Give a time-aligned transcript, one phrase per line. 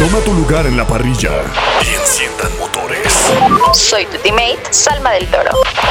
[0.00, 1.42] Toma tu lugar en la parrilla
[1.84, 3.12] y enciendan motores.
[3.74, 5.50] Soy tu teammate, Salma del Toro.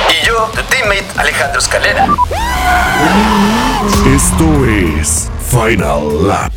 [0.09, 2.07] Y yo, tu teammate, Alejandro Escalera.
[4.07, 6.51] Esto es Final Lap.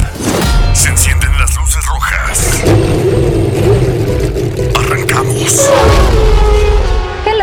[0.73, 2.63] Se encienden las luces rojas.
[4.75, 5.71] Arrancamos.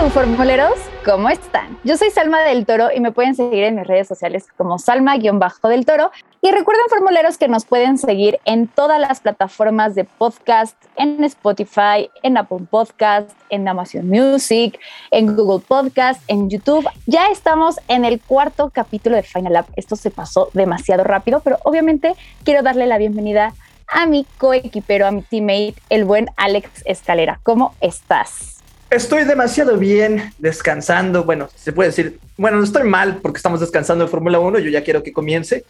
[0.10, 0.74] Hello, formuleros,
[1.06, 1.78] ¿cómo están?
[1.84, 5.86] Yo soy Salma del Toro y me pueden seguir en mis redes sociales como Salma-del
[5.86, 6.10] Toro.
[6.42, 12.10] Y recuerden, formuleros, que nos pueden seguir en todas las plataformas de podcast, en Spotify,
[12.24, 14.80] en Apple Podcast, en Amazon Music,
[15.12, 16.90] en Google Podcast, en YouTube.
[17.06, 19.72] Ya estamos en el cuarto capítulo de Final Up.
[19.76, 23.54] Esto se pasó demasiado rápido, pero obviamente quiero darle la bienvenida
[23.88, 27.40] a mi coequipero, a mi teammate, el buen Alex Escalera.
[27.44, 28.59] ¿Cómo estás?
[28.90, 31.24] Estoy demasiado bien descansando.
[31.24, 34.58] Bueno, se puede decir, bueno, no estoy mal porque estamos descansando en Fórmula 1.
[34.60, 35.64] Yo ya quiero que comience,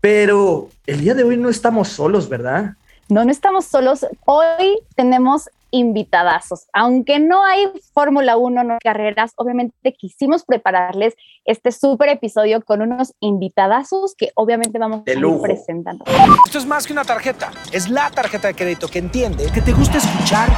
[0.00, 2.72] pero el día de hoy no estamos solos, ¿verdad?
[3.08, 4.04] No, no estamos solos.
[4.24, 6.66] Hoy tenemos invitadazos.
[6.72, 11.14] Aunque no hay Fórmula 1, no hay carreras, obviamente quisimos prepararles
[11.44, 16.04] este súper episodio con unos invitadazos que obviamente vamos a ir presentando.
[16.46, 19.72] Esto es más que una tarjeta, es la tarjeta de crédito que entiende que te
[19.72, 20.48] gusta escuchar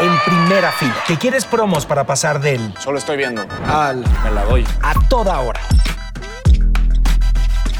[0.00, 0.94] en primera fila.
[1.06, 3.42] Que quieres promos para pasar del Solo estoy viendo.
[3.66, 4.64] al Me la doy.
[4.82, 5.60] a toda hora.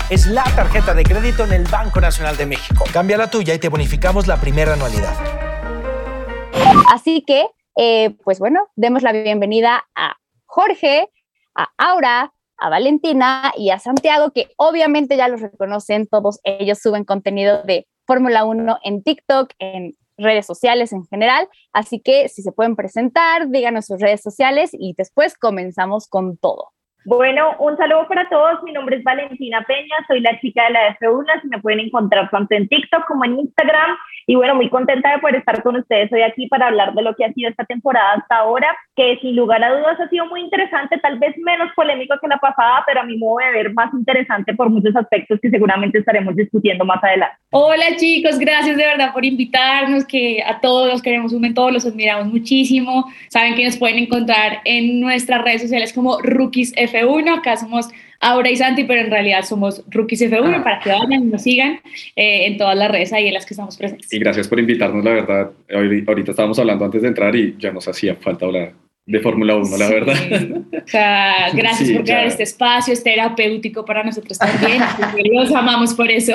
[0.08, 2.84] Es la tarjeta de crédito en el Banco Nacional de México.
[2.92, 5.14] Cambia la tuya y te bonificamos la primera anualidad.
[6.92, 11.08] Así que, eh, pues bueno, demos la bienvenida a Jorge,
[11.56, 17.04] a Aura, a Valentina y a Santiago, que obviamente ya los reconocen, todos ellos suben
[17.04, 21.48] contenido de Fórmula 1 en TikTok, en redes sociales en general.
[21.72, 26.75] Así que si se pueden presentar, díganos sus redes sociales y después comenzamos con todo.
[27.06, 28.64] Bueno, un saludo para todos.
[28.64, 31.40] Mi nombre es Valentina Peña, soy la chica de la F1.
[31.40, 33.96] Se me pueden encontrar tanto en TikTok como en Instagram.
[34.26, 37.14] Y bueno, muy contenta de poder estar con ustedes hoy aquí para hablar de lo
[37.14, 40.40] que ha sido esta temporada hasta ahora, que sin lugar a dudas ha sido muy
[40.40, 43.94] interesante, tal vez menos polémico que la pasada, pero a mi modo de ver más
[43.94, 47.36] interesante por muchos aspectos que seguramente estaremos discutiendo más adelante.
[47.50, 51.86] Hola chicos, gracias de verdad por invitarnos, que a todos los queremos un montón, los
[51.86, 53.04] admiramos muchísimo.
[53.28, 57.88] Saben que nos pueden encontrar en nuestras redes sociales como Rookies F1, acá somos
[58.20, 61.80] Aura y Santi, pero en realidad somos Rookies F1 para que vayan y nos sigan
[62.16, 64.12] eh, en todas las redes ahí en las que estamos presentes.
[64.12, 65.50] Y gracias por invitarnos, la verdad.
[65.72, 68.72] Ahorita estábamos hablando antes de entrar y ya nos hacía falta hablar
[69.06, 70.16] de Fórmula 1, la verdad.
[70.72, 74.82] O sea, gracias Sí, por crear este espacio, es terapéutico para nosotros también,
[75.32, 76.32] los amamos por eso.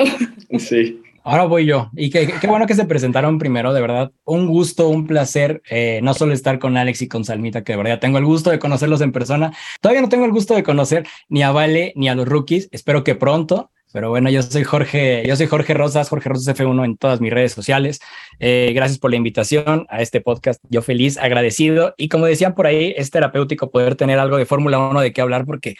[0.58, 1.00] Sí.
[1.24, 1.90] Ahora voy yo.
[1.94, 4.12] Y qué, qué bueno que se presentaron primero, de verdad.
[4.24, 7.78] Un gusto, un placer, eh, no solo estar con Alex y con Salmita, que de
[7.78, 9.52] verdad tengo el gusto de conocerlos en persona.
[9.80, 12.68] Todavía no tengo el gusto de conocer ni a Vale ni a los rookies.
[12.72, 13.70] Espero que pronto.
[13.92, 17.30] Pero bueno, yo soy Jorge, yo soy Jorge Rosas, Jorge Rosas F1 en todas mis
[17.30, 18.00] redes sociales.
[18.38, 20.62] Eh, gracias por la invitación a este podcast.
[20.70, 21.94] Yo feliz, agradecido.
[21.98, 25.20] Y como decían por ahí, es terapéutico poder tener algo de Fórmula 1 de qué
[25.20, 25.76] hablar porque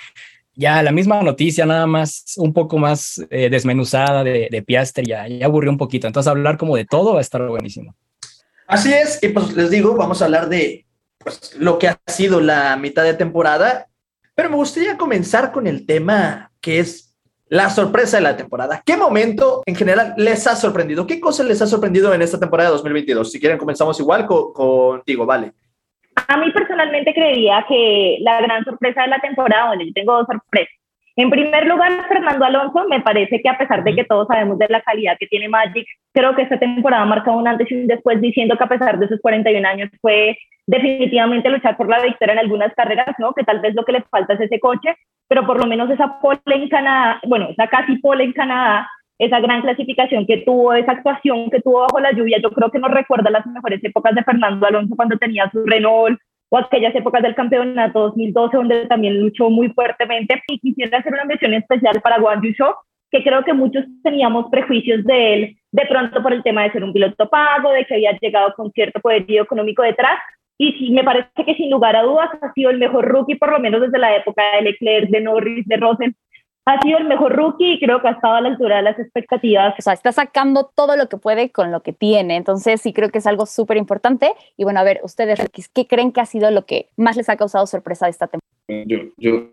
[0.55, 5.27] ya la misma noticia, nada más un poco más eh, desmenuzada de, de Piastri, ya,
[5.29, 6.07] ya aburrió un poquito.
[6.07, 7.95] Entonces, hablar como de todo va a estar buenísimo.
[8.67, 10.87] Así es, y pues les digo, vamos a hablar de
[11.19, 13.87] pues, lo que ha sido la mitad de temporada,
[14.35, 17.15] pero me gustaría comenzar con el tema que es
[17.49, 18.83] la sorpresa de la temporada.
[18.85, 21.07] ¿Qué momento en general les ha sorprendido?
[21.07, 23.31] ¿Qué cosas les ha sorprendido en esta temporada de 2022?
[23.31, 25.53] Si quieren, comenzamos igual co- contigo, vale.
[26.29, 30.27] A mí personalmente creería que la gran sorpresa de la temporada, bueno, yo tengo dos
[30.27, 30.75] sorpresas.
[31.15, 34.67] En primer lugar, Fernando Alonso, me parece que a pesar de que todos sabemos de
[34.69, 38.21] la calidad que tiene Magic, creo que esta temporada marca un antes y un después
[38.21, 42.39] diciendo que a pesar de sus 41 años fue definitivamente luchar por la victoria en
[42.39, 43.35] algunas carreras, ¿no?
[43.35, 44.97] Que tal vez lo que le falta es ese coche,
[45.29, 48.89] pero por lo menos esa pole en Canadá, bueno, esa casi pole en Canadá,
[49.25, 52.81] esa gran clasificación que tuvo, esa actuación que tuvo bajo la lluvia, yo creo que
[52.81, 56.19] nos recuerda las mejores épocas de Fernando Alonso cuando tenía su Renault
[56.51, 60.43] o aquellas épocas del campeonato 2012 donde también luchó muy fuertemente.
[60.49, 62.75] Y quisiera hacer una mención especial para Guan Yu Zhou,
[63.13, 66.83] que creo que muchos teníamos prejuicios de él, de pronto por el tema de ser
[66.83, 70.19] un piloto pago, de que había llegado con cierto poderío económico detrás,
[70.59, 73.51] y sí, me parece que sin lugar a dudas ha sido el mejor rookie, por
[73.51, 76.15] lo menos desde la época de Leclerc, de Norris, de Rosen,
[76.65, 78.99] ha sido el mejor rookie y creo que ha estado a la altura de las
[78.99, 79.75] expectativas.
[79.79, 82.37] O sea, está sacando todo lo que puede con lo que tiene.
[82.37, 84.33] Entonces, sí creo que es algo súper importante.
[84.57, 85.41] Y bueno, a ver, ustedes,
[85.75, 88.85] ¿qué creen que ha sido lo que más les ha causado sorpresa de esta temporada?
[88.87, 89.49] Yo, yo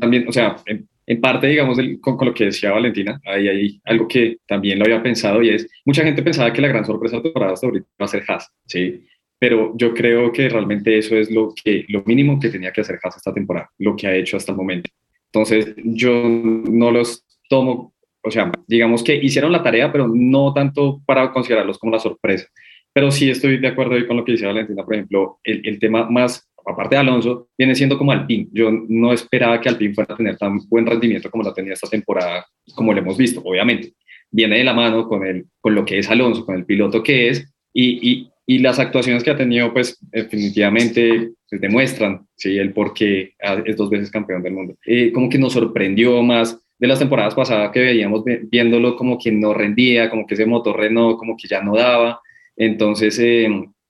[0.00, 4.08] también, o sea, en, parte, digamos, con, con, lo que decía Valentina, hay, hay algo
[4.08, 7.18] que también lo había pensado y es, mucha gente pensaba que la gran sorpresa de
[7.18, 9.04] la temporada hasta ahorita va a ser Haas, ¿sí?
[9.38, 12.98] Pero yo creo que realmente eso es lo, que, lo mínimo que tenía que hacer
[13.02, 14.90] Haas esta temporada, lo que ha hecho hasta el momento.
[15.32, 21.00] Entonces, yo no los tomo, o sea, digamos que hicieron la tarea, pero no tanto
[21.06, 22.46] para considerarlos como la sorpresa.
[22.92, 26.10] Pero sí estoy de acuerdo con lo que dice Valentina, por ejemplo, el, el tema
[26.10, 28.48] más, aparte de Alonso, viene siendo como Alpine.
[28.52, 31.88] Yo no esperaba que Alpine fuera a tener tan buen rendimiento como lo tenía esta
[31.88, 32.44] temporada,
[32.74, 33.92] como lo hemos visto, obviamente.
[34.32, 37.28] Viene de la mano con, el, con lo que es Alonso, con el piloto que
[37.28, 42.56] es, y, y, y las actuaciones que ha tenido, pues definitivamente pues, demuestran ¿sí?
[42.56, 43.34] el por qué
[43.66, 44.76] es dos veces campeón del mundo.
[44.86, 49.30] Eh, como que nos sorprendió más de las temporadas pasadas que veíamos viéndolo como que
[49.32, 52.20] no rendía, como que ese motor no, como que ya no daba.
[52.56, 53.48] Entonces, eh,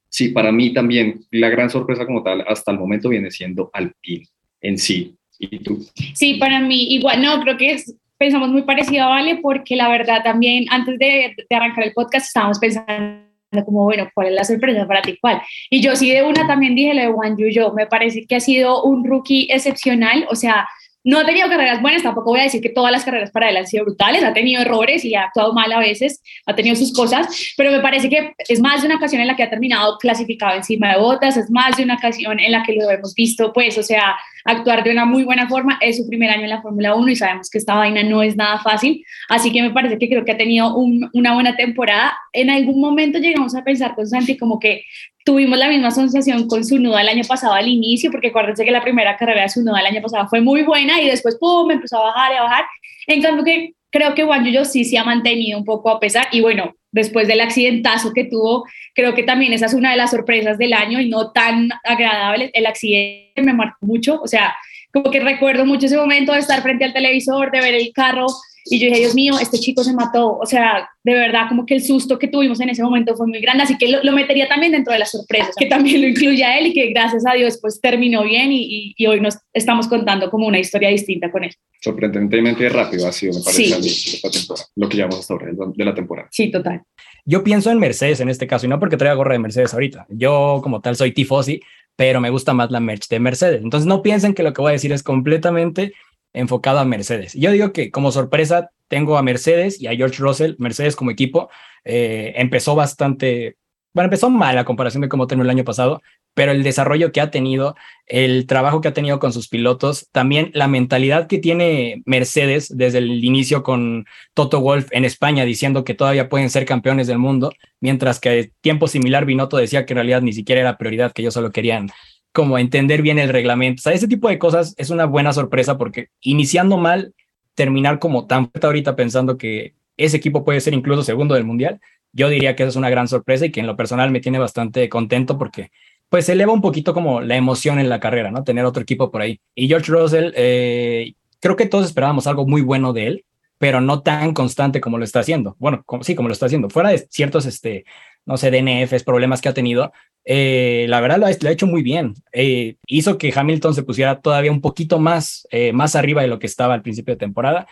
[0.08, 4.26] sí, para mí también la gran sorpresa como tal hasta el momento viene siendo Alpine
[4.60, 5.14] en sí.
[5.38, 5.86] ¿Y tú?
[6.14, 10.22] Sí, para mí igual, no, creo que es, pensamos muy parecido Vale porque la verdad
[10.22, 13.29] también antes de, de arrancar el podcast estábamos pensando
[13.64, 15.18] como, bueno, ¿cuál es la sorpresa para ti?
[15.20, 15.42] ¿Cuál?
[15.68, 18.40] Y yo sí de una también dije lo de Juan Yuyo, me parece que ha
[18.40, 20.68] sido un rookie excepcional, o sea,
[21.02, 23.56] no ha tenido carreras buenas, tampoco voy a decir que todas las carreras para él
[23.56, 26.92] han sido brutales, ha tenido errores y ha actuado mal a veces, ha tenido sus
[26.92, 29.96] cosas, pero me parece que es más de una ocasión en la que ha terminado
[29.96, 33.50] clasificado encima de botas, es más de una ocasión en la que lo hemos visto,
[33.52, 34.16] pues, o sea,
[34.50, 35.78] actuar de una muy buena forma.
[35.80, 38.36] Es su primer año en la Fórmula 1 y sabemos que esta vaina no es
[38.36, 42.16] nada fácil, así que me parece que creo que ha tenido una buena temporada.
[42.32, 44.84] En algún momento llegamos a pensar con Santi como que
[45.24, 48.70] tuvimos la misma sensación con su nuda el año pasado al inicio, porque acuérdense que
[48.70, 51.70] la primera carrera de su nuda el año pasado fue muy buena y después, ¡pum!,
[51.70, 52.64] empezó a bajar y a bajar.
[53.06, 56.26] En cambio que creo que Juan Yuyo sí se ha mantenido un poco a pesar
[56.32, 60.10] y bueno, después del accidentazo que tuvo, creo que también esa es una de las
[60.10, 62.50] sorpresas del año y no tan agradable.
[62.54, 64.54] El accidente me marcó mucho, o sea,
[64.92, 68.26] como que recuerdo mucho ese momento de estar frente al televisor, de ver el carro
[68.64, 70.38] y yo dije, Dios mío, este chico se mató.
[70.38, 73.40] O sea, de verdad, como que el susto que tuvimos en ese momento fue muy
[73.40, 73.62] grande.
[73.62, 76.66] Así que lo, metería también dentro de las sorpresas, que también lo incluye a él
[76.68, 80.46] y que gracias a Dios pues terminó bien y, y, hoy nos estamos contando como
[80.46, 81.52] una historia distinta con él.
[81.80, 84.16] Sorprendentemente rápido ha sido, me parece, sí.
[84.16, 86.28] esta temporada, lo que llevamos hasta ahora de la temporada.
[86.30, 86.82] Sí, total.
[87.24, 90.06] Yo pienso en Mercedes en este caso, y no porque traiga gorra de Mercedes ahorita.
[90.10, 91.60] Yo como tal soy tifosi,
[91.96, 93.62] pero me gusta más la merch de Mercedes.
[93.62, 95.92] Entonces no piensen que lo que voy a decir es completamente
[96.32, 97.34] enfocado a Mercedes.
[97.34, 100.56] Yo digo que como sorpresa tengo a Mercedes y a George Russell.
[100.58, 101.48] Mercedes como equipo
[101.84, 103.56] eh, empezó bastante,
[103.94, 106.02] bueno, empezó mal a comparación de cómo terminó el año pasado,
[106.34, 110.50] pero el desarrollo que ha tenido, el trabajo que ha tenido con sus pilotos, también
[110.54, 115.94] la mentalidad que tiene Mercedes desde el inicio con Toto Wolf en España diciendo que
[115.94, 120.22] todavía pueden ser campeones del mundo, mientras que tiempo similar Binotto decía que en realidad
[120.22, 121.90] ni siquiera era prioridad, que ellos solo querían
[122.32, 123.80] como entender bien el reglamento.
[123.80, 127.14] O sea, ese tipo de cosas es una buena sorpresa porque iniciando mal,
[127.54, 131.80] terminar como tan fuerte ahorita pensando que ese equipo puede ser incluso segundo del mundial,
[132.12, 134.38] yo diría que esa es una gran sorpresa y que en lo personal me tiene
[134.38, 135.70] bastante contento porque
[136.08, 138.42] pues eleva un poquito como la emoción en la carrera, ¿no?
[138.42, 139.40] Tener otro equipo por ahí.
[139.54, 143.24] Y George Russell, eh, creo que todos esperábamos algo muy bueno de él,
[143.58, 145.54] pero no tan constante como lo está haciendo.
[145.58, 146.68] Bueno, sí, como lo está haciendo.
[146.68, 147.84] Fuera de ciertos, este,
[148.26, 149.92] no sé, DNFs, problemas que ha tenido,
[150.24, 152.14] eh, la verdad lo ha, hecho muy bien.
[152.32, 156.46] Eh, hizo que Hamilton se pusiera todavía un poquito más, más arriba de lo que
[156.46, 157.66] estaba al principio de temporada.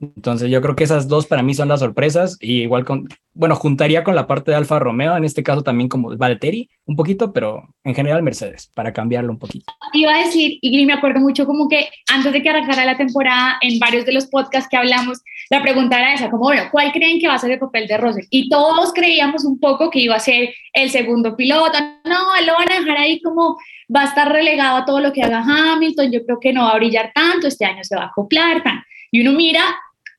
[0.00, 3.54] Entonces yo creo que esas dos para mí son las sorpresas y igual con, bueno,
[3.54, 7.32] juntaría con la parte de Alfa Romeo, en este caso también como Valtteri un poquito,
[7.32, 9.72] pero en general Mercedes, para cambiarlo un poquito.
[9.92, 13.56] Iba a decir, y me acuerdo mucho como que antes de que arrancara la temporada,
[13.60, 17.20] en varios de los podcasts que hablamos, la pregunta era esa, como, bueno, ¿cuál creen
[17.20, 18.26] que va a ser el papel de Russell?
[18.30, 22.72] Y todos creíamos un poco que iba a ser el segundo piloto, no, lo van
[22.72, 23.56] a dejar ahí como
[23.94, 26.72] va a estar relegado a todo lo que haga Hamilton, yo creo que no va
[26.72, 28.82] a brillar tanto, este año se va a acoplar, tan
[29.14, 29.62] y uno mira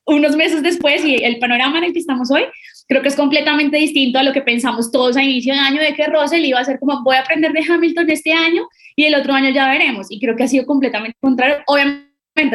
[0.05, 2.43] unos meses después y el panorama en el que estamos hoy,
[2.87, 5.93] creo que es completamente distinto a lo que pensamos todos a inicio de año de
[5.93, 9.15] que Russell iba a ser como voy a aprender de Hamilton este año y el
[9.15, 10.07] otro año ya veremos.
[10.09, 11.57] Y creo que ha sido completamente contrario.
[11.67, 12.05] Obviamente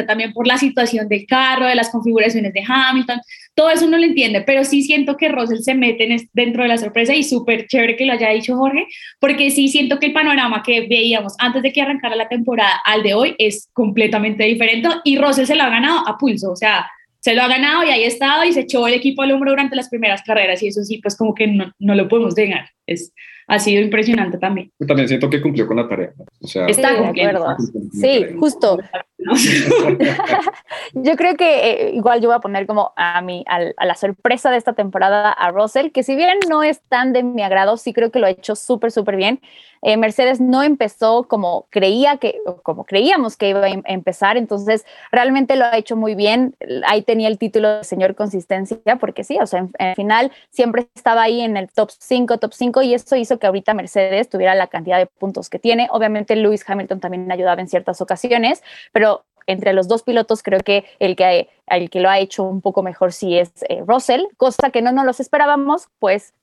[0.07, 3.19] también por la situación del carro, de las configuraciones de Hamilton,
[3.55, 6.77] todo eso no lo entiende, pero sí siento que Russell se mete dentro de la
[6.77, 8.85] sorpresa y súper chévere que lo haya dicho Jorge,
[9.19, 13.01] porque sí siento que el panorama que veíamos antes de que arrancara la temporada al
[13.01, 16.87] de hoy es completamente diferente y Russell se lo ha ganado a pulso, o sea,
[17.21, 19.51] se lo ha ganado y ahí ha estado y se echó el equipo al hombro
[19.51, 22.69] durante las primeras carreras y eso sí, pues como que no, no lo podemos negar.
[22.87, 23.13] Es,
[23.47, 24.71] ha sido impresionante también.
[24.87, 26.13] también siento que cumplió con la tarea.
[26.41, 27.45] O sea, está cumpliendo.
[27.91, 28.79] Sí, justo.
[30.93, 34.49] yo creo que eh, igual yo voy a poner como a mi, a, la sorpresa
[34.49, 37.93] de esta temporada a Russell, que si bien no es tan de mi agrado, sí
[37.93, 39.41] creo que lo ha hecho súper, súper bien.
[39.81, 44.85] Eh, Mercedes no empezó como creía que, como creíamos que iba a em, empezar, entonces
[45.11, 46.55] realmente lo ha hecho muy bien.
[46.85, 51.23] Ahí tenía el título de señor consistencia, porque sí, o sea, en, final siempre estaba
[51.23, 54.67] ahí en el top 5, top 5, y eso hizo que ahorita Mercedes tuviera la
[54.67, 55.87] cantidad de puntos que tiene.
[55.91, 60.85] Obviamente Lewis Hamilton también ayudaba en ciertas ocasiones, pero entre los dos pilotos creo que
[60.99, 64.69] el que, el que lo ha hecho un poco mejor sí es eh, Russell, cosa
[64.71, 66.33] que no nos los esperábamos, pues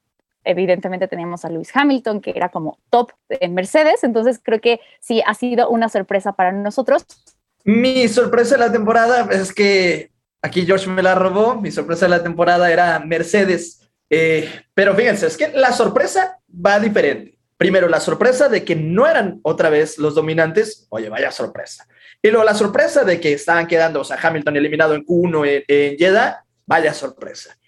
[0.49, 5.23] evidentemente teníamos a Lewis Hamilton, que era como top en Mercedes, entonces creo que sí
[5.27, 7.05] ha sido una sorpresa para nosotros.
[7.65, 10.11] Mi sorpresa de la temporada es que
[10.43, 15.27] aquí George me la robó, mi sorpresa de la temporada era Mercedes, eh, pero fíjense,
[15.27, 17.39] es que la sorpresa va diferente.
[17.59, 21.87] Primero, la sorpresa de que no eran otra vez los dominantes, oye, vaya sorpresa.
[22.23, 25.65] Y luego la sorpresa de que estaban quedando, o sea, Hamilton eliminado en Q1 en,
[25.69, 27.59] en Jeddah, vaya sorpresa.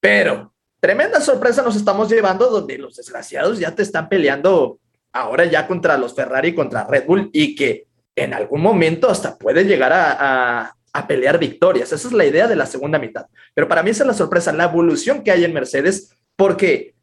[0.00, 0.53] Pero
[0.84, 4.80] tremenda sorpresa nos estamos llevando donde los desgraciados ya te están peleando
[5.14, 9.64] ahora ya contra los Ferrari, contra Red Bull y que en algún momento hasta puede
[9.64, 11.90] llegar a, a, pelear victorias.
[11.90, 13.24] Esa es la idea de la segunda mitad.
[13.54, 16.94] Pero para mí es la sorpresa, la evolución que hay en Mercedes, porque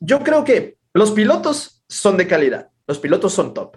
[0.00, 3.76] yo creo que los pilotos son de calidad, los pilotos son top.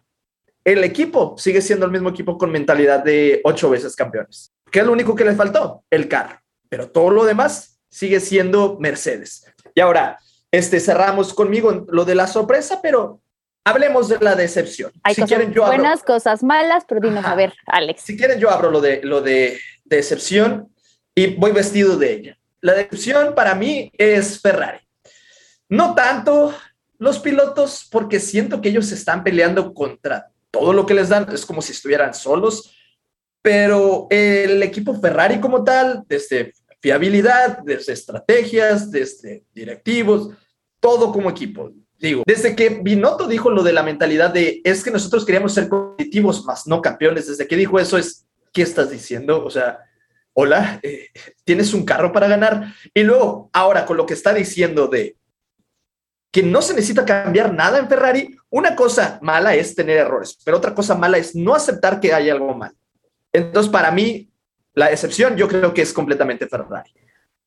[0.63, 4.51] El equipo sigue siendo el mismo equipo con mentalidad de ocho veces campeones.
[4.71, 5.83] ¿Qué es lo único que le faltó?
[5.91, 6.39] El carro.
[6.69, 9.43] Pero todo lo demás sigue siendo Mercedes.
[9.73, 10.19] Y ahora,
[10.51, 13.21] este, cerramos conmigo lo de la sorpresa, pero
[13.63, 14.91] hablemos de la decepción.
[15.01, 18.01] Hay si cosas quieren, yo buenas, cosas malas, pero dinos a ver, Alex.
[18.03, 20.71] Si quieren, yo abro lo de, lo de decepción
[21.15, 22.37] y voy vestido de ella.
[22.61, 24.79] La decepción para mí es Ferrari.
[25.67, 26.53] No tanto
[26.99, 31.47] los pilotos, porque siento que ellos están peleando contra todo lo que les dan es
[31.47, 32.75] como si estuvieran solos,
[33.41, 40.29] pero el equipo Ferrari como tal, desde fiabilidad, desde estrategias, desde directivos,
[40.79, 41.71] todo como equipo.
[41.99, 45.67] Digo, desde que Binotto dijo lo de la mentalidad de es que nosotros queríamos ser
[45.67, 49.43] competitivos, más no campeones, desde que dijo eso es, ¿qué estás diciendo?
[49.43, 49.79] O sea,
[50.33, 51.07] hola, eh,
[51.43, 52.73] tienes un carro para ganar.
[52.93, 55.17] Y luego, ahora con lo que está diciendo de
[56.31, 58.37] que no se necesita cambiar nada en Ferrari.
[58.49, 62.29] Una cosa mala es tener errores, pero otra cosa mala es no aceptar que hay
[62.29, 62.73] algo mal.
[63.33, 64.29] Entonces, para mí,
[64.77, 66.91] la excepción yo creo que es completamente Ferrari.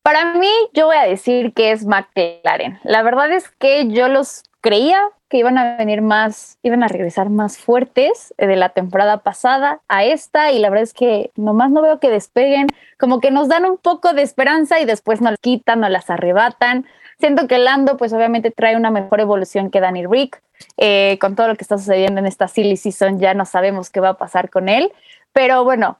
[0.02, 2.80] Para mí, yo voy a decir que es McLaren.
[2.82, 7.30] La verdad es que yo los creía que iban a venir más, iban a regresar
[7.30, 11.82] más fuertes de la temporada pasada a esta y la verdad es que nomás no
[11.82, 12.66] veo que despeguen,
[12.98, 16.84] como que nos dan un poco de esperanza y después nos quitan, nos las arrebatan.
[17.20, 20.42] Siento que Lando, pues obviamente trae una mejor evolución que Danny Rick.
[20.76, 24.00] Eh, con todo lo que está sucediendo en esta silly season, ya no sabemos qué
[24.00, 24.92] va a pasar con él.
[25.32, 25.99] Pero bueno,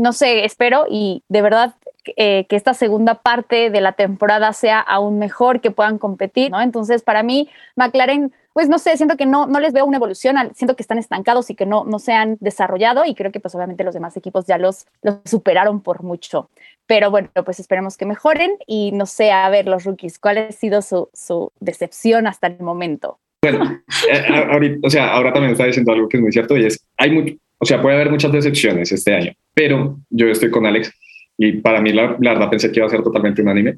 [0.00, 1.74] no sé, espero y de verdad
[2.16, 6.60] eh, que esta segunda parte de la temporada sea aún mejor, que puedan competir, ¿no?
[6.60, 10.36] Entonces, para mí, McLaren, pues no sé, siento que no, no les veo una evolución,
[10.54, 13.54] siento que están estancados y que no, no se han desarrollado y creo que pues
[13.54, 16.48] obviamente los demás equipos ya los, los superaron por mucho.
[16.86, 20.52] Pero bueno, pues esperemos que mejoren y no sé, a ver, los rookies, ¿cuál ha
[20.52, 23.18] sido su, su decepción hasta el momento?
[23.42, 26.64] Bueno, eh, ahorita, o sea, ahora también está diciendo algo que es muy cierto y
[26.64, 30.64] es, hay mucho, o sea, puede haber muchas decepciones este año, pero yo estoy con
[30.64, 30.90] Alex
[31.36, 33.76] y para mí la, la verdad pensé que iba a ser totalmente unánime.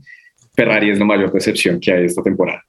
[0.55, 2.62] Ferrari es la mayor decepción que hay esta temporada.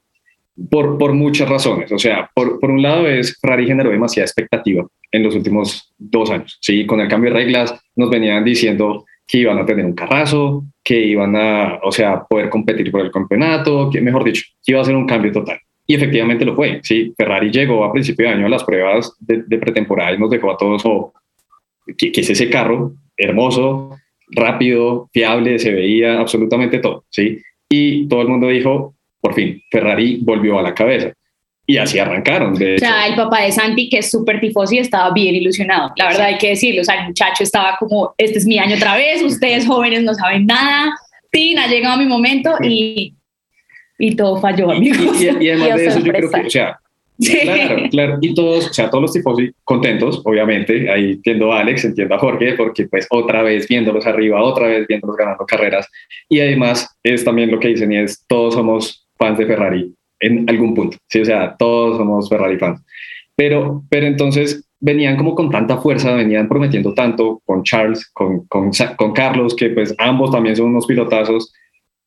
[0.69, 1.91] Por, por muchas razones.
[1.91, 6.29] O sea, por, por un lado es Ferrari generó demasiada expectativa en los últimos dos
[6.31, 6.57] años.
[6.61, 10.65] Sí, con el cambio de reglas nos venían diciendo que iban a tener un carrazo,
[10.83, 14.81] que iban a, o sea, poder competir por el campeonato, que mejor dicho, que iba
[14.81, 15.59] a ser un cambio total.
[15.85, 16.79] Y efectivamente lo fue.
[16.83, 20.51] Sí, Ferrari llegó a principio de año a las pruebas de, pretemporada y nos dejó
[20.51, 21.13] a todos, oh,
[21.97, 23.97] que, es ese carro hermoso,
[24.29, 27.39] rápido, fiable, se veía absolutamente todo, ¿sí?
[27.69, 31.13] Y todo el mundo dijo, por fin, Ferrari volvió a la cabeza.
[31.65, 32.55] Y así arrancaron.
[32.55, 35.91] De o sea, el papá de Santi, que es súper tifoso y estaba bien ilusionado.
[35.95, 36.81] La verdad hay que decirlo.
[36.81, 40.13] O sea, el muchacho estaba como, este es mi año otra vez, ustedes jóvenes no
[40.13, 40.93] saben nada.
[41.31, 43.15] Sí, ha llegado mi momento y,
[43.99, 45.21] y todo falló, amigos.
[45.21, 46.79] Y, y, además de eso, yo creo que, o sea,
[47.19, 48.17] Claro, claro.
[48.21, 50.89] Y todos, o sea, todos los tifosi contentos, obviamente.
[50.89, 54.87] Ahí entiendo a Alex, entiendo a Jorge, porque pues otra vez viéndolos arriba, otra vez
[54.87, 55.87] viéndolos ganando carreras.
[56.27, 60.49] Y además es también lo que dicen y es, todos somos fans de Ferrari en
[60.49, 60.97] algún punto.
[61.09, 62.83] Sí, o sea, todos somos Ferrari fans.
[63.35, 68.71] Pero, pero entonces venían como con tanta fuerza, venían prometiendo tanto con Charles, con, con,
[68.97, 71.53] con Carlos, que pues ambos también son unos pilotazos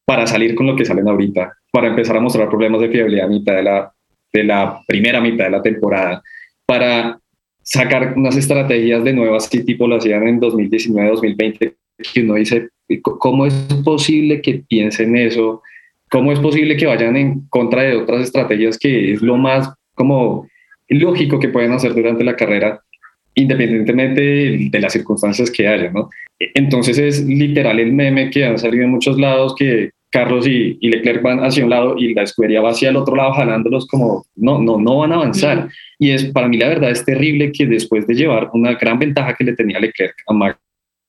[0.06, 3.28] para salir con lo que salen ahorita, para empezar a mostrar problemas de fiabilidad a
[3.28, 3.92] mitad de la,
[4.32, 6.22] de la primera mitad de la temporada,
[6.64, 7.18] para
[7.62, 11.74] sacar unas estrategias de nuevo, así tipo lo hacían en 2019, 2020,
[12.14, 12.68] que uno dice,
[13.02, 15.62] ¿cómo es posible que piensen eso?
[16.08, 20.46] ¿Cómo es posible que vayan en contra de otras estrategias que es lo más como
[20.88, 22.80] lógico que pueden hacer durante la carrera,
[23.34, 24.20] independientemente
[24.70, 26.10] de, las circunstancias que haya, ¿no?
[26.38, 31.22] Entonces es literal el meme que han salido en muchos lados que Carlos y, Leclerc
[31.22, 34.60] van hacia un lado y la escudería va hacia el otro lado jalándolos como no,
[34.60, 35.68] no, no van a avanzar.
[35.98, 39.34] Y es para mí la verdad es terrible que después de llevar una gran ventaja
[39.34, 40.58] que le tenía Leclerc a Max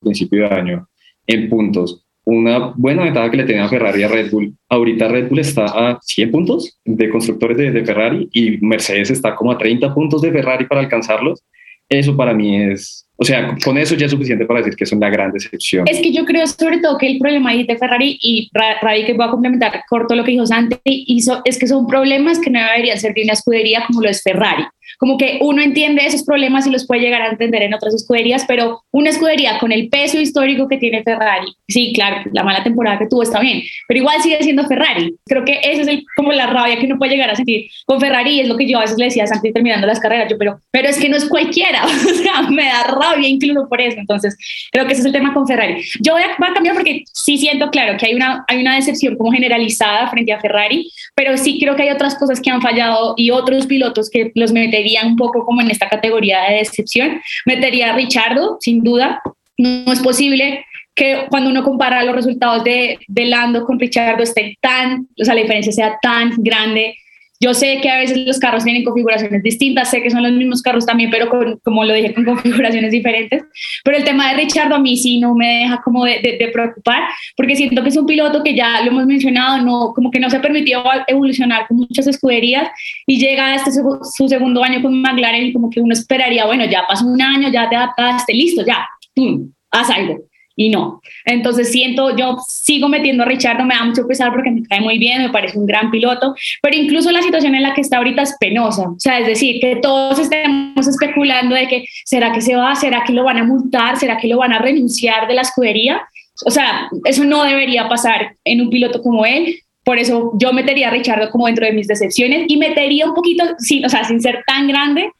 [0.01, 0.87] al principio de año
[1.27, 4.53] en puntos, una buena ventaja que le tenía a Ferrari a Red Bull.
[4.69, 9.35] Ahorita Red Bull está a 100 puntos de constructores de, de, Ferrari y Mercedes está
[9.35, 11.41] como a 30 puntos de Ferrari para alcanzarlos.
[11.87, 14.91] Eso para mí es, o sea, con eso ya es suficiente para decir que es
[14.91, 15.87] una gran decepción.
[15.87, 19.27] Es que yo creo sobre todo que el problema de Ferrari y Ravi que voy
[19.27, 22.99] a complementar corto lo que dijo Santi, hizo, es que son problemas que no deberían
[22.99, 24.65] ser de una escudería como lo es Ferrari
[24.97, 28.45] como que uno entiende esos problemas y los puede llegar a entender en otras escuderías,
[28.47, 32.99] pero una escudería con el peso histórico que tiene Ferrari, sí, claro, la mala temporada
[32.99, 35.15] que tuvo está bien, pero igual sigue siendo Ferrari.
[35.25, 37.99] Creo que esa es el, como la rabia que uno puede llegar a sentir con
[37.99, 40.29] Ferrari y es lo que yo a veces le decía a Santi terminando las carreras,
[40.29, 43.81] yo, pero, pero es que no es cualquiera, o sea, me da rabia incluso por
[43.81, 43.97] eso.
[43.99, 44.37] Entonces,
[44.71, 45.83] creo que ese es el tema con Ferrari.
[46.01, 48.75] Yo voy a, voy a cambiar porque sí siento, claro, que hay una, hay una
[48.75, 52.61] decepción como generalizada frente a Ferrari, pero sí creo que hay otras cosas que han
[52.61, 57.21] fallado y otros pilotos que los metería un poco como en esta categoría de decepción.
[57.45, 59.21] Metería a Richardo, sin duda.
[59.57, 64.57] No es posible que cuando uno compara los resultados de, de Lando con Richardo esté
[64.61, 66.95] tan, o sea, la diferencia sea tan grande.
[67.39, 70.61] Yo sé que a veces los carros tienen configuraciones distintas, sé que son los mismos
[70.61, 73.43] carros también, pero con, como lo dije, con configuraciones diferentes.
[73.83, 77.03] Pero el tema de Richard a mí sí no me deja como de, de, preocupar,
[77.35, 80.29] porque siento que es un piloto que ya lo hemos mencionado, no, como que no
[80.29, 82.69] se ha permitido evolucionar con muchas escuderías
[83.05, 86.45] y llega a este su, su segundo año con McLaren y como que uno esperaría,
[86.45, 91.01] bueno, ya pasó un año, ya te adaptaste, listo, ya, tú, haz algo y no.
[91.23, 94.97] Entonces siento, yo sigo metiendo a Richard, me da mucho pesar porque me cae muy
[94.97, 98.23] bien, me parece un gran piloto, pero incluso la situación en la que está ahorita
[98.23, 102.55] es penosa, o sea, es decir, que todos estemos especulando de que será que se
[102.55, 105.43] va, será que lo van a multar, será que lo van a renunciar de la
[105.43, 106.01] escudería,
[106.45, 109.59] o sea, eso no debería pasar en un piloto como él.
[109.83, 113.43] Por eso yo metería a Richard como dentro de mis decepciones y metería un poquito,
[113.57, 115.11] sin, o sea, sin ser tan grande,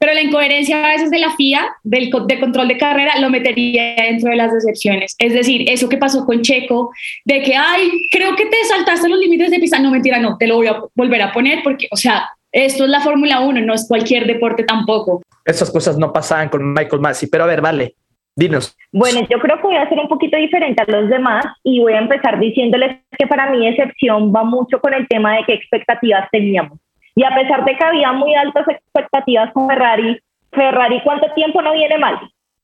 [0.00, 3.96] pero la incoherencia a veces de la FIA, del de control de carrera, lo metería
[3.96, 5.14] dentro de las decepciones.
[5.18, 6.90] Es decir, eso que pasó con Checo,
[7.26, 9.78] de que, ay, creo que te saltaste los límites de pista.
[9.78, 12.90] No, mentira, no, te lo voy a volver a poner porque, o sea, esto es
[12.90, 15.20] la Fórmula 1, no es cualquier deporte tampoco.
[15.44, 17.94] Esas cosas no pasaban con Michael Massey, pero a ver, vale,
[18.34, 18.74] dinos.
[18.90, 21.92] Bueno, yo creo que voy a ser un poquito diferente a los demás y voy
[21.92, 26.26] a empezar diciéndoles que para mi excepción va mucho con el tema de qué expectativas
[26.32, 26.78] teníamos.
[27.14, 30.20] Y a pesar de que había muy altas expectativas con Ferrari,
[30.52, 32.18] Ferrari, ¿cuánto tiempo no viene mal?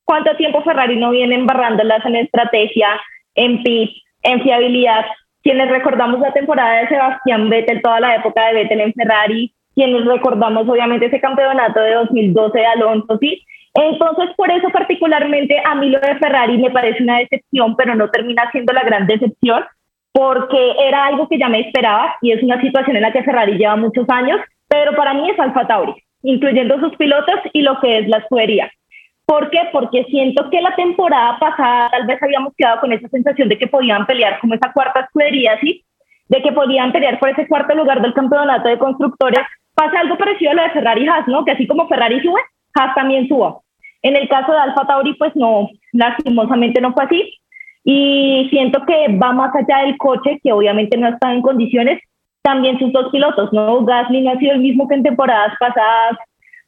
[0.05, 2.89] ¿Cuánto tiempo Ferrari no viene embarrándolas en estrategia,
[3.35, 3.91] en pit,
[4.23, 5.05] en fiabilidad?
[5.43, 10.05] Quienes recordamos la temporada de Sebastián Vettel, toda la época de Vettel en Ferrari, quienes
[10.05, 13.45] recordamos obviamente ese campeonato de 2012 de Alonso, ¿sí?
[13.75, 18.09] Entonces, por eso particularmente a mí lo de Ferrari me parece una decepción, pero no
[18.11, 19.65] termina siendo la gran decepción,
[20.17, 23.59] porque era algo que ya me esperaba y es una situación en la que Ferrari
[23.59, 27.99] lleva muchos años, pero para mí es Alfa Tauri, incluyendo sus pilotos y lo que
[27.99, 28.71] es la escudería.
[29.27, 29.69] ¿Por qué?
[29.73, 33.67] Porque siento que la temporada pasada tal vez habíamos quedado con esa sensación de que
[33.67, 35.85] podían pelear como esa cuarta escudería, ¿sí?
[36.29, 39.41] De que podían pelear por ese cuarto lugar del campeonato de constructores.
[39.75, 41.45] Pasa algo parecido a lo de Ferrari y Haas, ¿no?
[41.45, 42.41] Que así como Ferrari sube,
[42.75, 43.59] Haas también suba.
[44.01, 47.35] En el caso de Alfa Tauri, pues no, lastimosamente no fue así
[47.89, 52.01] y siento que va más allá del coche, que obviamente no está en condiciones,
[52.43, 53.85] también sus dos pilotos, ¿no?
[53.85, 56.19] Gasly no ha sido el mismo que en temporadas pasadas,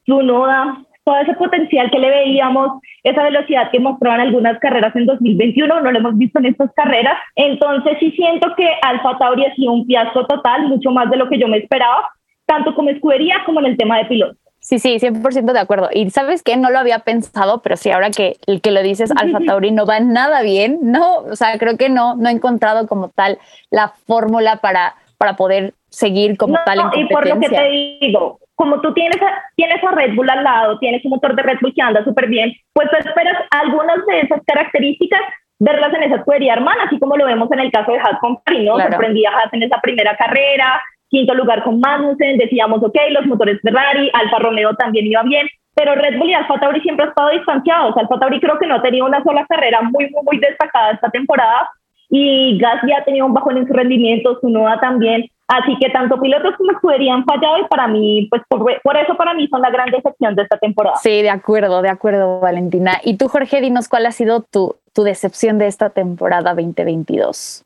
[0.05, 5.81] Tsunoda, todo ese potencial que le veíamos, esa velocidad que mostraban algunas carreras en 2021,
[5.81, 7.19] no lo hemos visto en estas carreras.
[7.35, 11.29] Entonces sí siento que Alfa Tauri ha sido un fiasco total, mucho más de lo
[11.29, 12.09] que yo me esperaba,
[12.47, 14.48] tanto como escudería como en el tema de pilotos.
[14.61, 15.88] Sí, sí, 100% de acuerdo.
[15.92, 19.12] Y sabes que no lo había pensado, pero sí, ahora que el que lo dices,
[19.16, 22.87] Alfa Tauri no va nada bien, no, o sea, creo que no, no he encontrado
[22.87, 23.38] como tal
[23.71, 27.68] la fórmula para, para poder seguir como tal en Y por lo que te
[28.01, 31.42] digo, como tú tienes a, tienes a Red Bull al lado, tienes un motor de
[31.42, 35.21] Red Bull que anda súper bien, pues tú esperas algunas de esas características
[35.61, 38.35] verlas en esa escudería hermana, así como lo vemos en el caso de Haas con
[38.35, 38.75] ¿no?
[38.75, 38.90] Claro.
[38.90, 43.61] Sorprendía a Haas en esa primera carrera, Quinto lugar con Magnussen, decíamos, ok, los motores
[43.62, 47.31] Ferrari, Alfa Romeo también iba bien, pero Red Bull y Alfa Tauri siempre han estado
[47.31, 47.97] distanciados.
[47.97, 51.11] Alfa Tauri creo que no ha tenido una sola carrera muy, muy, muy destacada esta
[51.11, 51.71] temporada
[52.11, 55.27] y Gasly ha tenido un bajón en su rendimiento, su Noda también.
[55.47, 59.16] Así que tanto pilotos como escudería han fallado y para mí, pues por, por, eso
[59.16, 60.97] para mí son la gran decepción de esta temporada.
[60.97, 63.01] Sí, de acuerdo, de acuerdo, Valentina.
[63.03, 67.64] Y tú, Jorge, dinos cuál ha sido tu, tu decepción de esta temporada 2022.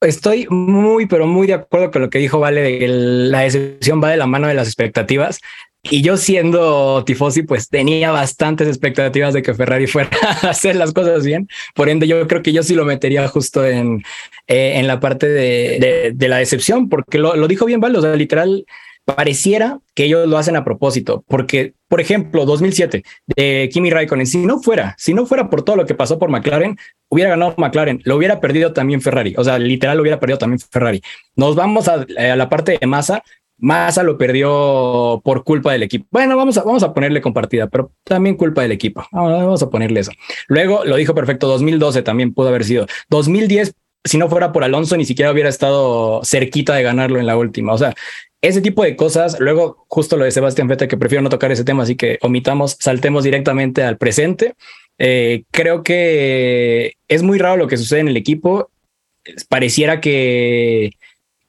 [0.00, 4.02] Estoy muy, pero muy de acuerdo con lo que dijo Vale, de que la decepción
[4.02, 5.40] va de la mano de las expectativas.
[5.90, 10.10] Y yo siendo tifosi, pues tenía bastantes expectativas de que Ferrari fuera
[10.42, 11.48] a hacer las cosas bien.
[11.74, 14.02] Por ende, yo creo que yo sí lo metería justo en,
[14.48, 18.02] eh, en la parte de, de, la decepción, porque lo, lo dijo bien Vale, o
[18.02, 18.66] sea, literal,
[19.06, 24.44] pareciera que ellos lo hacen a propósito, porque, por ejemplo, 2007 de Kimi Raikkonen, si
[24.44, 26.76] no fuera, si no fuera por todo lo que pasó por McLaren,
[27.08, 30.58] hubiera ganado McLaren, lo hubiera perdido también Ferrari, o sea, literal lo hubiera perdido también
[30.58, 31.00] Ferrari.
[31.36, 33.22] Nos vamos a, a la parte de Massa,
[33.58, 36.06] Massa lo perdió por culpa del equipo.
[36.10, 39.06] Bueno, vamos a, vamos a ponerle compartida, pero también culpa del equipo.
[39.12, 40.12] Vamos a ponerle eso.
[40.48, 42.86] Luego lo dijo perfecto, 2012 también pudo haber sido.
[43.08, 43.72] 2010
[44.06, 47.72] si no fuera por Alonso, ni siquiera hubiera estado cerquita de ganarlo en la última.
[47.72, 47.94] O sea,
[48.48, 49.38] ese tipo de cosas.
[49.40, 52.76] Luego, justo lo de Sebastián Vettel, que prefiero no tocar ese tema, así que omitamos,
[52.80, 54.54] saltemos directamente al presente.
[54.98, 58.70] Eh, creo que es muy raro lo que sucede en el equipo.
[59.48, 60.92] Pareciera que,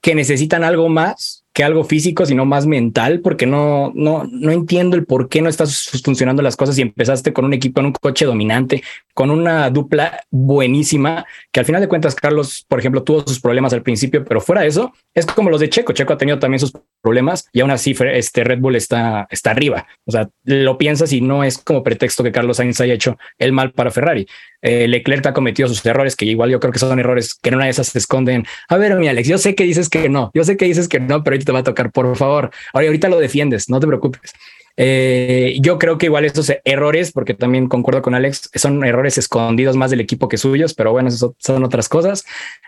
[0.02, 4.96] que necesitan algo más que algo físico, sino más mental, porque no, no, no entiendo
[4.96, 7.94] el por qué no estás funcionando las cosas y empezaste con un equipo, en un
[7.94, 8.84] coche dominante,
[9.16, 13.74] con una dupla buenísima, que al final de cuentas, Carlos, por ejemplo, tuvo sus problemas
[13.74, 15.94] al principio, pero fuera de eso, es como los de Checo.
[15.94, 19.88] Checo ha tenido también sus problemas y aún así este Red Bull está, está arriba.
[20.06, 23.52] O sea, lo piensas y no es como pretexto que Carlos Sainz haya hecho el
[23.52, 24.28] mal para Ferrari.
[24.62, 27.56] Eh, Leclerc ha cometido sus errores, que igual yo creo que son errores que en
[27.56, 28.46] una de esas se esconden.
[28.70, 31.00] A ver, mi Alex, yo sé que dices que no, yo sé que dices que
[31.00, 32.52] no, pero ahorita te va a tocar, por favor.
[32.74, 34.34] Ahora, ahorita lo defiendes, no te preocupes.
[34.80, 39.76] Eh, yo creo que igual estos errores, porque también concuerdo con Alex, son errores escondidos
[39.76, 42.26] más del equipo que suyos, pero bueno, eso son otras cosas.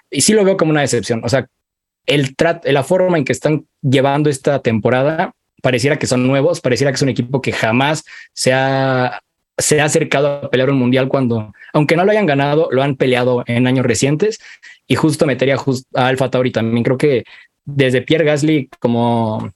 [0.09, 1.21] Y sí lo veo como una decepción.
[1.23, 1.47] O sea,
[2.05, 6.95] el la forma en que están llevando esta temporada pareciera que son nuevos, pareciera que
[6.95, 9.21] es un equipo que jamás se ha,
[9.57, 12.95] se ha acercado a pelear un mundial cuando, aunque no lo hayan ganado, lo han
[12.95, 14.39] peleado en años recientes
[14.87, 15.57] y justo metería
[15.95, 16.83] a Alfa Tauri también.
[16.83, 17.23] Creo que
[17.65, 19.51] desde Pierre Gasly como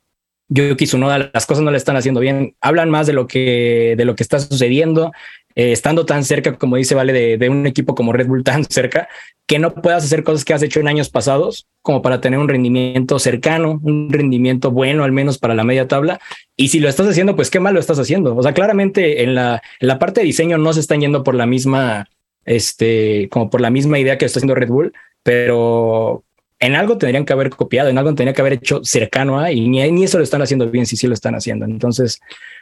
[0.49, 2.56] Yuki Tsunoda las cosas no le están haciendo bien.
[2.62, 5.12] Hablan más de lo que, de lo que está sucediendo,
[5.55, 9.07] eh, estando tan cerca, como dice Vale, de, un equipo como Red Bull tan cerca,
[9.45, 12.47] que no puedas hacer cosas que has hecho en años pasados, como para tener un
[12.47, 16.19] rendimiento cercano, un rendimiento bueno, al menos para la media tabla.
[16.55, 18.35] Y si lo estás haciendo, pues qué mal lo estás haciendo.
[18.35, 21.35] O sea, claramente en la, en la parte de diseño no se están yendo por
[21.35, 22.07] la misma,
[22.45, 26.23] este, como por la misma idea que está haciendo Red Bull, pero
[26.59, 29.67] en algo tendrían que haber copiado, en algo tendrían que haber hecho cercano a, y
[29.67, 31.65] ni, ni eso lo están haciendo bien, si sí lo están haciendo.
[31.65, 32.21] Entonces,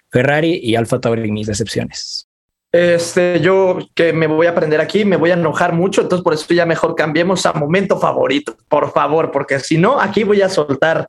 [0.10, 2.28] Ferrari y Alfa Tauri, mis decepciones.
[2.72, 6.34] Este, yo que me voy a aprender aquí, me voy a enojar mucho, entonces por
[6.34, 10.48] eso ya mejor cambiemos a momento favorito, por favor, porque si no, aquí voy a
[10.48, 11.08] soltar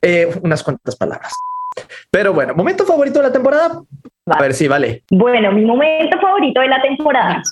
[0.00, 1.32] eh, unas cuantas palabras.
[2.10, 3.82] Pero bueno, momento favorito de la temporada.
[4.26, 5.02] A ver si vale.
[5.10, 7.42] Bueno, mi momento favorito de la temporada.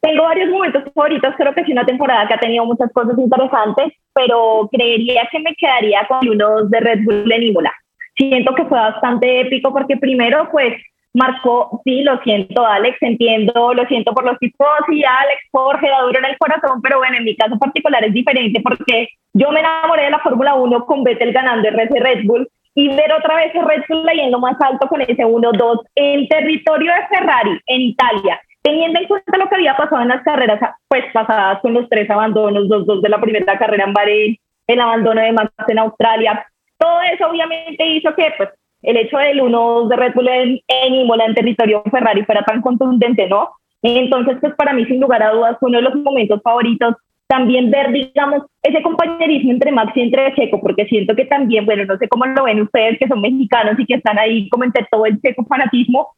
[0.00, 3.92] Tengo varios momentos favoritos, creo que es una temporada que ha tenido muchas cosas interesantes,
[4.14, 7.72] pero creería que me quedaría con unos de Red Bull en Imola.
[8.16, 10.74] Siento que fue bastante épico porque primero, pues
[11.12, 16.02] marcó, sí, lo siento, Alex, entiendo, lo siento por los tipos y Alex, Jorge, da
[16.02, 19.60] duro en el corazón, pero bueno, en mi caso particular es diferente porque yo me
[19.60, 23.54] enamoré de la Fórmula 1 con Vettel ganando RC Red Bull y ver otra vez
[23.54, 28.40] el Red Bull yendo más alto con ese 1-2 en territorio de Ferrari, en Italia,
[28.62, 32.08] teniendo en cuenta lo que había pasado en las carreras pues pasadas con los tres
[32.08, 36.46] abandonos, los dos de la primera carrera en Bahrein, el abandono de Max en Australia,
[36.78, 38.48] todo eso obviamente hizo que pues
[38.82, 42.60] el hecho del uno de Red Bull en, en Imola, en territorio Ferrari, fuera tan
[42.62, 43.50] contundente, ¿no?
[43.82, 46.96] Entonces, pues para mí, sin lugar a dudas, fue uno de los momentos favoritos.
[47.26, 51.84] También ver, digamos, ese compañerismo entre Max y entre Checo, porque siento que también, bueno,
[51.84, 54.86] no sé cómo lo ven ustedes, que son mexicanos y que están ahí como entre
[54.90, 56.08] todo el Checo fanatismo,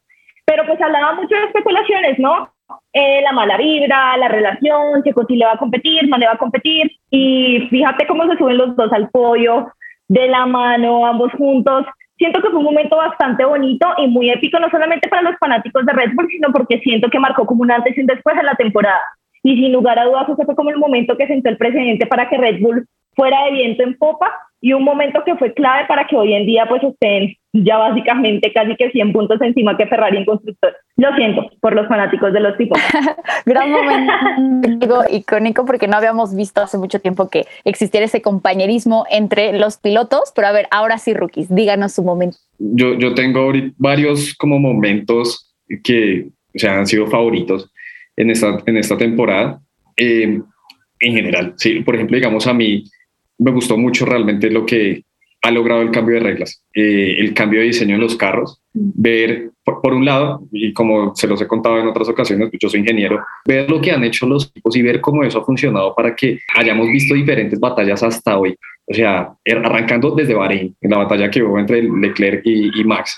[0.45, 2.49] pero pues hablaba mucho de especulaciones, ¿no?
[2.91, 6.33] Eh, la mala vibra, la relación, Checo si le va a competir, no le va
[6.33, 9.71] a competir, y fíjate cómo se suben los dos al podio,
[10.07, 11.85] de la mano, ambos juntos
[12.17, 15.85] siento que fue un momento bastante bonito y muy épico, no solamente para los fanáticos
[15.85, 18.45] de Red Bull, sino porque siento que marcó como un antes y un después en
[18.45, 19.01] la temporada.
[19.43, 22.29] Y sin lugar a dudas, ese fue como el momento que sentó el presidente para
[22.29, 26.07] que Red Bull fuera de viento en popa y un momento que fue clave para
[26.07, 30.17] que hoy en día pues estén ya básicamente casi que 100 puntos encima que Ferrari
[30.17, 30.75] en constructor.
[30.97, 32.79] Lo siento por los fanáticos de los tipos.
[33.45, 39.57] Gran momento icónico porque no habíamos visto hace mucho tiempo que existiera ese compañerismo entre
[39.57, 42.37] los pilotos, pero a ver, ahora sí, rookies, díganos su momento.
[42.57, 47.71] Yo, yo tengo varios como momentos que o sea, han sido favoritos
[48.15, 49.59] en esta, en esta temporada.
[49.97, 50.41] Eh,
[50.99, 52.83] en general, sí, por ejemplo, digamos a mí,
[53.37, 55.03] me gustó mucho realmente lo que
[55.43, 59.51] ha logrado el cambio de reglas, eh, el cambio de diseño en los carros, ver,
[59.63, 62.79] por, un lado, y como se los he contado en otras ocasiones, pues yo soy
[62.79, 66.15] ingeniero, ver lo que han hecho los equipos y ver cómo eso ha funcionado para
[66.15, 68.55] que hayamos visto diferentes batallas hasta hoy.
[68.85, 72.83] O sea, er, arrancando desde Bahrein, en la batalla que hubo entre Leclerc y, y
[72.85, 73.17] Max,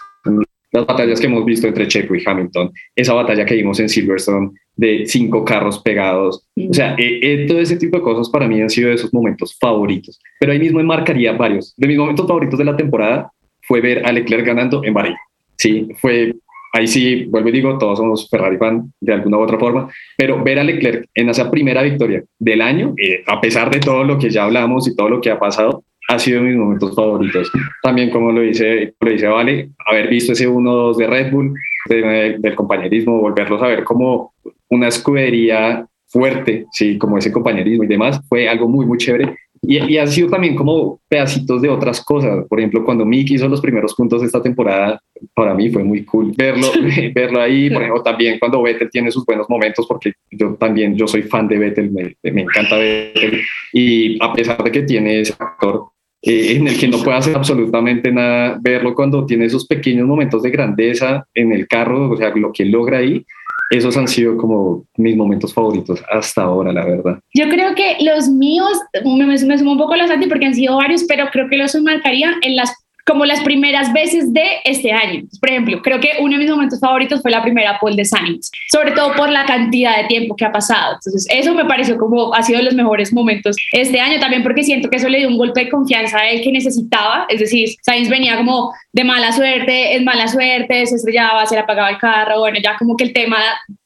[0.75, 4.51] las batallas que hemos visto entre Checo y Hamilton, esa batalla que vimos en Silverstone
[4.75, 8.61] de cinco carros pegados, o sea, eh, eh, todo ese tipo de cosas para mí
[8.61, 11.73] han sido de esos momentos favoritos, pero ahí mismo enmarcaría varios.
[11.77, 15.15] De mis momentos favoritos de la temporada fue ver a Leclerc ganando en Bahrein.
[15.57, 16.35] Sí, fue,
[16.73, 20.43] ahí sí, vuelvo y digo, todos somos Ferrari fan de alguna u otra forma, pero
[20.43, 24.19] ver a Leclerc en esa primera victoria del año, eh, a pesar de todo lo
[24.19, 27.51] que ya hablamos y todo lo que ha pasado, ha sido mis momentos favoritos.
[27.81, 31.53] También, como lo dice, lo dice Vale, haber visto ese 1-2 de Red Bull,
[31.87, 34.33] del compañerismo, volverlos a ver como
[34.69, 39.35] una escudería fuerte, sí, como ese compañerismo y demás, fue algo muy, muy chévere.
[39.61, 42.45] Y, y han sido también como pedacitos de otras cosas.
[42.47, 45.01] Por ejemplo, cuando Mickey hizo los primeros puntos de esta temporada,
[45.33, 46.67] para mí fue muy cool verlo,
[47.15, 47.69] verlo ahí.
[47.69, 51.47] Por ejemplo, también cuando Vettel tiene sus buenos momentos, porque yo también, yo soy fan
[51.47, 53.41] de Vettel, me, me encanta Vettel.
[53.73, 55.87] Y a pesar de que tiene ese actor
[56.25, 60.41] eh, en el que no puede hacer absolutamente nada, verlo cuando tiene esos pequeños momentos
[60.41, 63.25] de grandeza en el carro, o sea, lo que logra ahí,
[63.69, 67.19] esos han sido como mis momentos favoritos hasta ahora, la verdad.
[67.33, 70.55] Yo creo que los míos, me, me sumo un poco a los anti porque han
[70.55, 72.73] sido varios, pero creo que los marcaría en las
[73.05, 75.23] como las primeras veces de este año.
[75.39, 78.49] Por ejemplo, creo que uno de mis momentos favoritos fue la primera pole de Sainz,
[78.71, 80.95] sobre todo por la cantidad de tiempo que ha pasado.
[80.95, 84.63] Entonces, eso me pareció como ha sido de los mejores momentos este año, también porque
[84.63, 87.25] siento que eso le dio un golpe de confianza a él que necesitaba.
[87.29, 91.61] Es decir, Sainz venía como de mala suerte, es mala suerte, se estrellaba, se le
[91.61, 93.37] apagaba el carro, bueno, ya como que el tema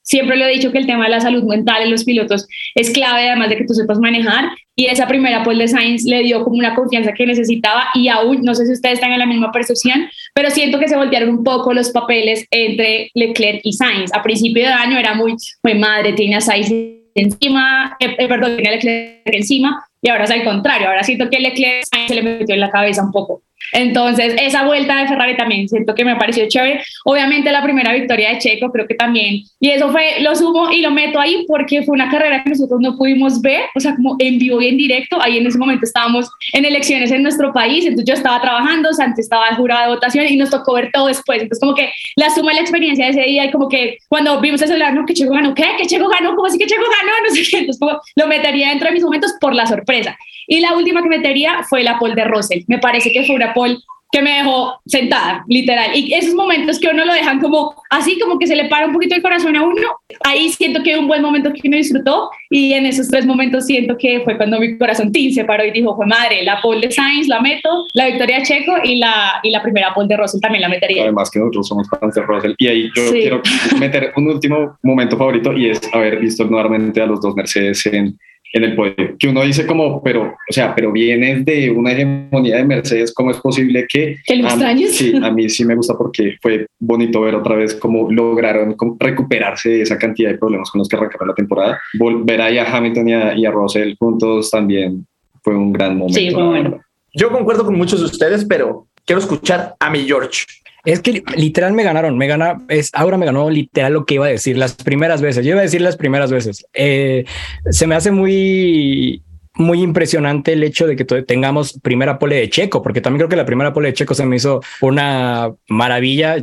[0.02, 2.92] siempre lo he dicho que el tema de la salud mental en los pilotos es
[2.92, 4.50] clave, además de que tú sepas manejar.
[4.76, 8.42] Y esa primera pole de Sainz le dio como una confianza que necesitaba y aún,
[8.44, 11.44] no sé si ustedes están en la misma percepción, pero siento que se voltearon un
[11.44, 14.14] poco los papeles entre Leclerc y Sainz.
[14.14, 16.72] A principio de año era muy, muy madre, tiene a Sainz
[17.14, 21.30] encima, eh, eh, perdón, tiene a Leclerc encima, y ahora es al contrario, ahora siento
[21.30, 23.44] que Leclerc se le metió en la cabeza un poco.
[23.72, 26.82] Entonces, esa vuelta de Ferrari también siento que me pareció chévere.
[27.06, 30.82] Obviamente la primera victoria de Checo creo que también, y eso fue, lo sumo y
[30.82, 34.16] lo meto ahí porque fue una carrera que nosotros no pudimos ver, o sea, como
[34.20, 35.22] en vivo y en directo.
[35.22, 39.22] Ahí en ese momento estábamos en elecciones en nuestro país, entonces yo estaba trabajando, Santi
[39.22, 41.42] estaba jurado de votación y nos tocó ver todo después.
[41.42, 44.62] Entonces, como que la suma la experiencia de ese día y como que cuando vimos
[44.62, 45.66] ese celular, no, que Checo ganó, ¿qué?
[45.78, 46.36] ¿Que Checo ganó?
[46.36, 47.14] ¿Cómo así que Checo ganó?
[47.28, 47.58] No sé qué.
[47.60, 50.18] Entonces, como, lo metería dentro de mis momentos por la sorpresa.
[50.50, 52.64] Y la última que metería fue la pole de Russell.
[52.68, 53.78] Me parece que fue una pole
[54.12, 55.92] que me dejó sentada, literal.
[55.94, 58.94] Y esos momentos que uno lo dejan como así, como que se le para un
[58.94, 59.88] poquito el corazón a uno,
[60.26, 63.96] ahí siento que un buen momento que me disfrutó y en esos tres momentos siento
[63.98, 66.92] que fue cuando mi corazón tin se paró y dijo, fue madre, la pole de
[66.92, 70.64] Sainz la meto, la victoria Checo y la, y la primera pole de Russell también
[70.64, 71.04] la metería.
[71.04, 73.42] Además que nosotros somos fans de Russell y ahí yo quiero
[73.80, 78.18] meter un último momento favorito y es haber visto nuevamente a los dos Mercedes en
[78.52, 82.58] en el poder, que uno dice como, pero, o sea, pero vienes de una hegemonía
[82.58, 84.18] de Mercedes, ¿cómo es posible que...
[84.26, 84.96] Que lo extrañes.
[84.96, 89.70] Sí, a mí sí me gusta porque fue bonito ver otra vez cómo lograron recuperarse
[89.70, 91.80] de esa cantidad de problemas con los que arrancaron la temporada.
[92.00, 95.06] Volver ahí a Hamilton y a, y a Russell juntos también
[95.44, 96.20] fue un gran momento.
[96.20, 96.80] Sí, fue bueno.
[97.14, 100.46] Yo concuerdo con muchos de ustedes, pero quiero escuchar a mi George.
[100.86, 104.28] Es que literal me ganaron, me gana, es, ahora me ganó literal lo que iba
[104.28, 105.44] a decir las primeras veces.
[105.44, 106.64] Yo iba a decir las primeras veces.
[106.74, 107.26] Eh,
[107.72, 109.24] se me hace muy,
[109.56, 113.36] muy impresionante el hecho de que tengamos primera pole de Checo, porque también creo que
[113.36, 116.38] la primera pole de Checo se me hizo una maravilla.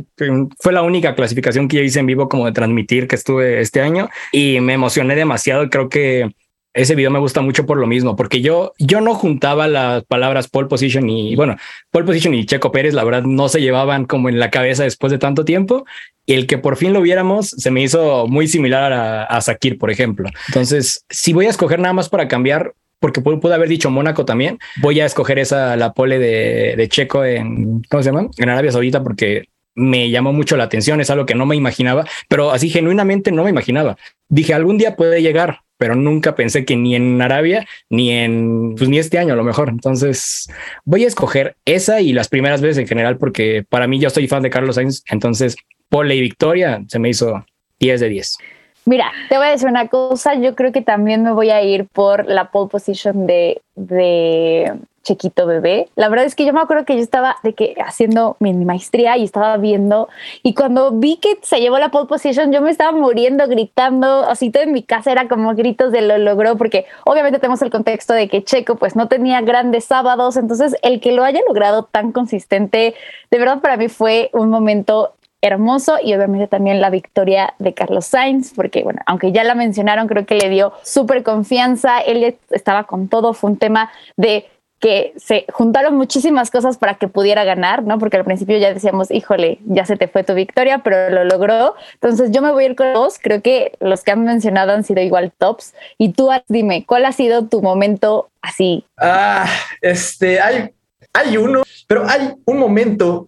[0.59, 3.79] Fue la única clasificación que yo hice en vivo como de transmitir que estuve este
[3.79, 5.69] año y me emocioné demasiado.
[5.69, 6.31] Creo que
[6.77, 10.47] ese video me gusta mucho por lo mismo, porque yo, yo no juntaba las palabras
[10.47, 11.57] pole position y bueno,
[11.91, 15.11] pole position y Checo Pérez, la verdad, no se llevaban como en la cabeza después
[15.11, 15.85] de tanto tiempo.
[16.25, 19.77] Y el que por fin lo viéramos se me hizo muy similar a, a Sakir,
[19.77, 20.29] por ejemplo.
[20.49, 24.59] Entonces, si voy a escoger nada más para cambiar, porque pude haber dicho Mónaco también,
[24.81, 28.29] voy a escoger esa, la pole de, Checo en, ¿cómo se llama?
[28.37, 32.05] En Arabia Saudita, porque me llamó mucho la atención, es algo que no me imaginaba,
[32.27, 33.97] pero así genuinamente no me imaginaba.
[34.27, 38.89] Dije, algún día puede llegar, pero nunca pensé que ni en Arabia, ni en, pues
[38.89, 39.69] ni este año a lo mejor.
[39.69, 40.49] Entonces
[40.85, 44.27] voy a escoger esa y las primeras veces en general, porque para mí yo soy
[44.27, 45.55] fan de Carlos Sainz, entonces
[45.89, 47.45] pole y victoria se me hizo
[47.79, 48.37] 10 de 10.
[48.85, 51.87] Mira, te voy a decir una cosa, yo creo que también me voy a ir
[51.87, 54.71] por la pole position de, de
[55.07, 55.87] Chequito bebé.
[55.95, 59.15] La verdad es que yo me acuerdo que yo estaba de que haciendo mi, maestría
[59.15, 60.09] y estaba viendo
[60.43, 64.49] y cuando vi que se llevó la pole position yo me estaba muriendo gritando, así
[64.49, 68.13] todo en mi casa era como gritos de lo logró porque obviamente tenemos el contexto
[68.13, 72.11] de que Checo pues no tenía grandes sábados, entonces el que lo haya logrado tan
[72.11, 72.95] consistente,
[73.31, 78.07] de verdad para mí fue un momento hermoso y obviamente también la victoria de Carlos
[78.07, 82.83] Sainz, porque bueno, aunque ya la mencionaron, creo que le dio súper confianza, él estaba
[82.83, 84.47] con todo, fue un tema de
[84.79, 87.97] que se juntaron muchísimas cosas para que pudiera ganar, ¿no?
[87.97, 91.75] Porque al principio ya decíamos, híjole, ya se te fue tu victoria, pero lo logró.
[91.93, 94.83] Entonces yo me voy a ir con dos, creo que los que han mencionado han
[94.83, 95.73] sido igual tops.
[95.97, 98.85] Y tú, dime, ¿cuál ha sido tu momento así?
[98.97, 99.49] Ah,
[99.81, 100.69] este, hay,
[101.13, 103.27] hay uno, pero hay un momento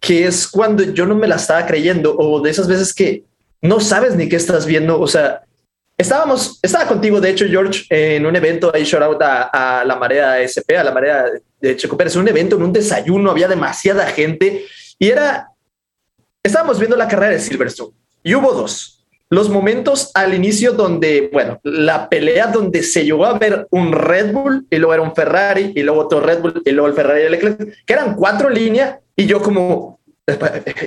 [0.00, 3.24] que es cuando yo no me la estaba creyendo o de esas veces que
[3.62, 5.00] no sabes ni qué estás viendo.
[5.00, 5.42] O sea,
[6.00, 10.40] estábamos, estaba contigo, de hecho, George, en un evento, ahí shout out a, la marea
[10.40, 11.26] SP, a la marea
[11.60, 14.64] de Checo Pérez, un evento en un desayuno, había demasiada gente
[14.98, 15.48] y era,
[16.42, 18.96] estábamos viendo la carrera de Silverstone y hubo dos.
[19.32, 24.32] Los momentos al inicio donde, bueno, la pelea donde se llegó a ver un Red
[24.32, 27.22] Bull y luego era un Ferrari y luego otro Red Bull y luego el Ferrari
[27.22, 29.99] el Leclerc, que eran cuatro líneas y yo como,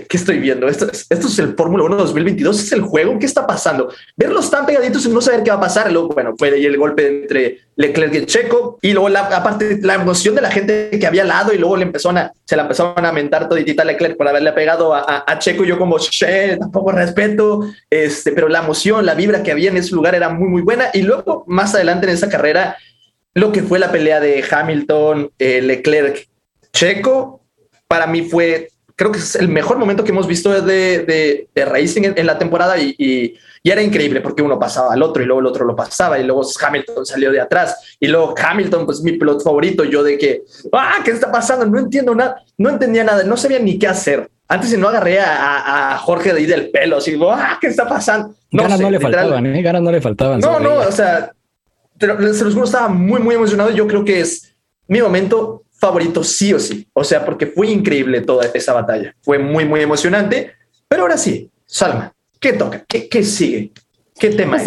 [0.10, 0.68] ¿Qué estoy viendo?
[0.68, 3.92] Esto, esto es el Fórmula 1 2022, es el juego, ¿qué está pasando?
[4.16, 5.92] Verlos tan pegaditos y no saber qué va a pasar.
[5.92, 9.96] Luego, bueno, fue ahí el golpe entre Leclerc y Checo y luego la, aparte la
[9.96, 12.64] emoción de la gente que había al lado y luego le empezaron a, se la
[12.64, 15.64] empezaron a mentar toditita a Leclerc por haberle pegado a, a, Checo.
[15.64, 19.96] Yo como, che, tampoco respeto, este, pero la emoción, la vibra que había en ese
[19.96, 20.90] lugar era muy, muy buena.
[20.94, 22.78] Y luego, más adelante en esa carrera,
[23.34, 26.28] lo que fue la pelea de Hamilton, eh, Leclerc,
[26.72, 27.42] Checo,
[27.88, 32.14] para mí fue creo que es el mejor momento que hemos visto de, de, Racing
[32.16, 35.48] en, la temporada y, y, era increíble porque uno pasaba al otro y luego el
[35.48, 39.40] otro lo pasaba y luego Hamilton salió de atrás y luego Hamilton, pues mi piloto
[39.40, 41.66] favorito, yo de que, ah, ¿qué está pasando?
[41.66, 44.30] No entiendo nada, no entendía nada, no sabía ni qué hacer.
[44.50, 48.36] Antes no agarré a, a Jorge de ahí del pelo, así, ah, ¿qué está pasando?
[48.52, 49.62] No, ganas no le faltaban, ¿eh?
[49.62, 50.40] Ganas no le faltaban.
[50.42, 51.32] No, no, o sea,
[52.00, 53.72] se los juro, estaba muy, muy emocionado.
[53.72, 54.56] Yo creo que es
[54.88, 56.88] mi momento favorito sí o sí.
[56.94, 59.14] O sea, porque fue increíble toda esa batalla.
[59.22, 60.54] Fue muy, muy emocionante.
[60.88, 62.86] Pero ahora sí, Salma, ¿qué toca?
[62.88, 63.72] ¿Qué, sigue?
[64.18, 64.58] ¿Qué tema?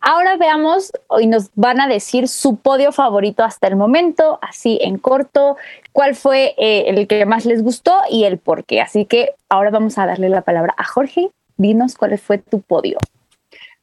[0.00, 4.98] ahora veamos y nos van a decir su podio favorito hasta el momento, así en
[4.98, 5.56] corto,
[5.92, 8.80] cuál fue eh, el que más les gustó y el por qué.
[8.80, 11.30] Así que ahora vamos a darle la palabra a Jorge.
[11.56, 12.98] Dinos cuál fue tu podio.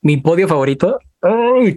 [0.01, 0.99] Mi podio favorito,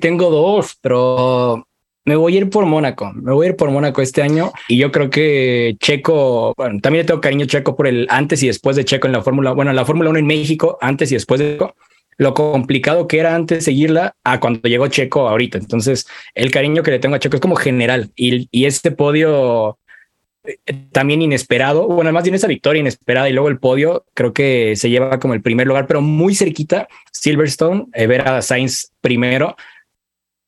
[0.01, 1.65] tengo dos, pero
[2.07, 4.79] me voy a ir por Mónaco, me voy a ir por Mónaco este año y
[4.79, 8.77] yo creo que Checo, bueno, también le tengo cariño Checo por el antes y después
[8.77, 11.53] de Checo en la Fórmula, bueno, la Fórmula 1 en México, antes y después de
[11.55, 11.75] Checo,
[12.17, 15.59] lo complicado que era antes seguirla a cuando llegó Checo ahorita.
[15.59, 19.79] Entonces, el cariño que le tengo a Checo es como general y, y este podio
[20.45, 20.59] eh,
[20.93, 24.91] también inesperado, bueno, además tiene esa victoria inesperada y luego el podio creo que se
[24.91, 29.57] lleva como el primer lugar, pero muy cerquita Silverstone, eh, ver a Sainz primero,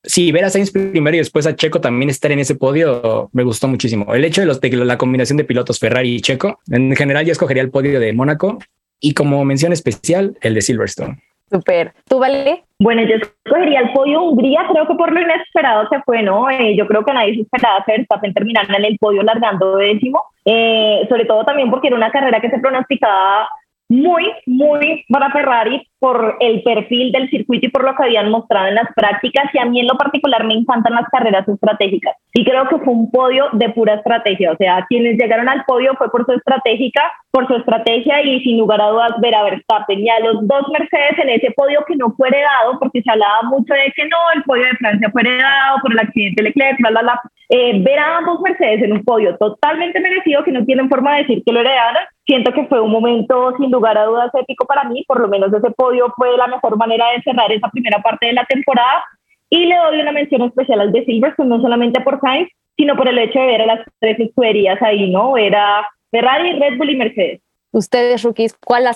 [0.09, 3.45] sí, ver a Sainz primero y después a Checo también estar en ese podio me
[3.45, 4.13] gustó muchísimo.
[4.15, 7.33] El hecho de, los, de la combinación de pilotos Ferrari y Checo, en general yo
[7.33, 8.59] escogería el podio de Mónaco
[9.01, 11.19] y como mención especial el de Silverstone.
[11.51, 11.93] Súper.
[12.07, 12.65] ¿Tú, Vale?
[12.79, 16.51] Bueno, yo escogería el podio Hungría, creo que por lo inesperado se fue, ¿no?
[16.51, 20.23] Eh, yo creo que nadie se esperaba que Verstappen terminara en el podio largando décimo,
[20.45, 23.49] eh, sobre todo también porque era una carrera que se pronosticaba
[23.89, 28.69] muy, muy para Ferrari por el perfil del circuito y por lo que habían mostrado
[28.69, 29.53] en las prácticas.
[29.53, 32.15] Y a mí en lo particular me encantan las carreras estratégicas.
[32.35, 35.95] Y creo que fue un podio de pura estrategia, o sea, quienes llegaron al podio
[35.97, 40.01] fue por su estratégica, por su estrategia y sin lugar a dudas ver a Verstappen.
[40.01, 43.43] Y a los dos Mercedes en ese podio que no fue heredado porque se hablaba
[43.45, 46.79] mucho de que no, el podio de Francia fue heredado por el accidente de Leclerc,
[46.79, 47.21] bla, bla, bla.
[47.51, 51.23] Eh, ver a ambos Mercedes en un podio totalmente merecido que no tienen forma de
[51.23, 54.85] decir que lo heredaron, siento que fue un momento sin lugar a dudas épico para
[54.85, 58.27] mí, por lo menos ese podio fue la mejor manera de cerrar esa primera parte
[58.27, 59.03] de la temporada
[59.49, 63.09] y le doy una mención especial al de Silverstone, no solamente por Sainz, sino por
[63.09, 65.39] el hecho de ver a las tres escuderías ahí, ¿no?
[65.39, 67.41] Era Ferrari, Red Bull y Mercedes.
[67.73, 68.87] Ustedes, rookies, ¿cuál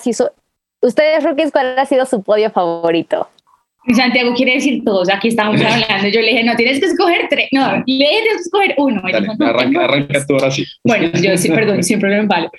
[0.81, 3.27] ustedes, rookies, cuál ha sido su podio favorito?
[3.93, 6.07] Santiago quiere decir todos, aquí estamos hablando.
[6.07, 9.01] Yo le dije, no, tienes que escoger tres, no, le dije, tienes que escoger uno.
[9.03, 10.65] arranca, arranca tú ahora sí.
[10.83, 12.51] Bueno, yo sí, perdón, siempre lo embalo.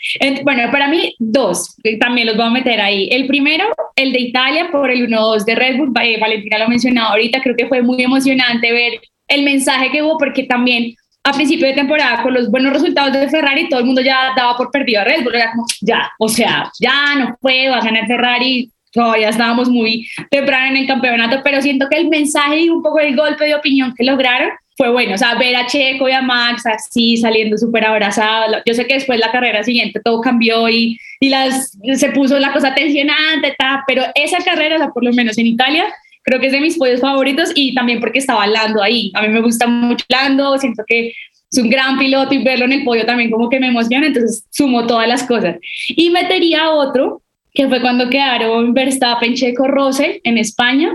[0.42, 3.08] Bueno, para mí, dos, también los voy a meter ahí.
[3.10, 3.64] El primero,
[3.96, 7.40] el de Italia, por el 1-2 de Red Bull, eh, Valentina lo ha mencionado ahorita,
[7.42, 10.94] creo que fue muy emocionante ver el mensaje que hubo, porque también
[11.26, 14.58] a principio de temporada, con los buenos resultados de Ferrari, todo el mundo ya daba
[14.58, 17.84] por perdido a Red Bull, era como, ya, o sea, ya no puedo, va a
[17.84, 22.68] ganar Ferrari, todavía estábamos muy temprano en el campeonato, pero siento que el mensaje y
[22.70, 25.14] un poco el golpe de opinión que lograron fue bueno.
[25.14, 28.62] O sea, ver a Checo y a Max así saliendo súper abrazados.
[28.66, 32.52] Yo sé que después la carrera siguiente todo cambió y, y las, se puso la
[32.52, 33.54] cosa tensionante,
[33.86, 35.84] pero esa carrera, o sea, por lo menos en Italia,
[36.22, 39.12] creo que es de mis podios favoritos y también porque estaba Lando ahí.
[39.14, 41.12] A mí me gusta mucho Lando, siento que
[41.52, 44.44] es un gran piloto y verlo en el podio también como que me emociona, entonces
[44.50, 45.56] sumo todas las cosas.
[45.88, 47.22] Y metería otro
[47.54, 50.92] que fue cuando quedaron Verstappen, Checo, Rose en España.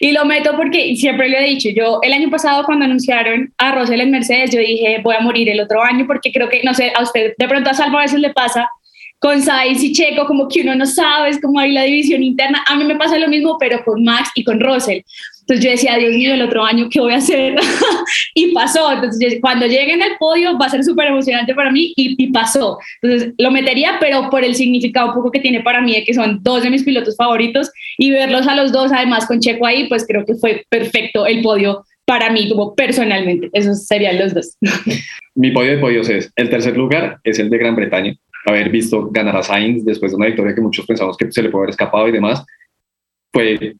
[0.00, 3.72] Y lo meto porque siempre le he dicho, yo el año pasado cuando anunciaron a
[3.72, 6.74] Russell en Mercedes, yo dije, voy a morir el otro año porque creo que, no
[6.74, 8.68] sé, a usted de pronto a Salvo a veces le pasa
[9.20, 12.64] con Sainz y Checo, como que uno no sabe, es como hay la división interna.
[12.66, 15.02] A mí me pasa lo mismo, pero con Max y con Russell.
[15.50, 17.56] Entonces yo decía, Dios mío, el otro año, ¿qué voy a hacer?
[18.34, 18.92] y pasó.
[18.92, 22.78] Entonces cuando lleguen al podio va a ser súper emocionante para mí y, y, pasó.
[23.02, 26.40] Entonces lo metería, pero por el significado poco que tiene para mí, de que son
[26.44, 30.06] dos de mis pilotos favoritos y verlos a los dos, además con Checo ahí, pues
[30.06, 33.50] creo que fue perfecto el podio para mí, como personalmente.
[33.52, 34.56] Esos serían los dos.
[35.34, 38.14] Mi podio de podios es, el tercer lugar es el de Gran Bretaña,
[38.46, 41.50] haber visto ganar a Sainz después de una victoria que muchos pensamos que se le
[41.50, 42.44] puede haber escapado y demás,
[43.32, 43.74] fue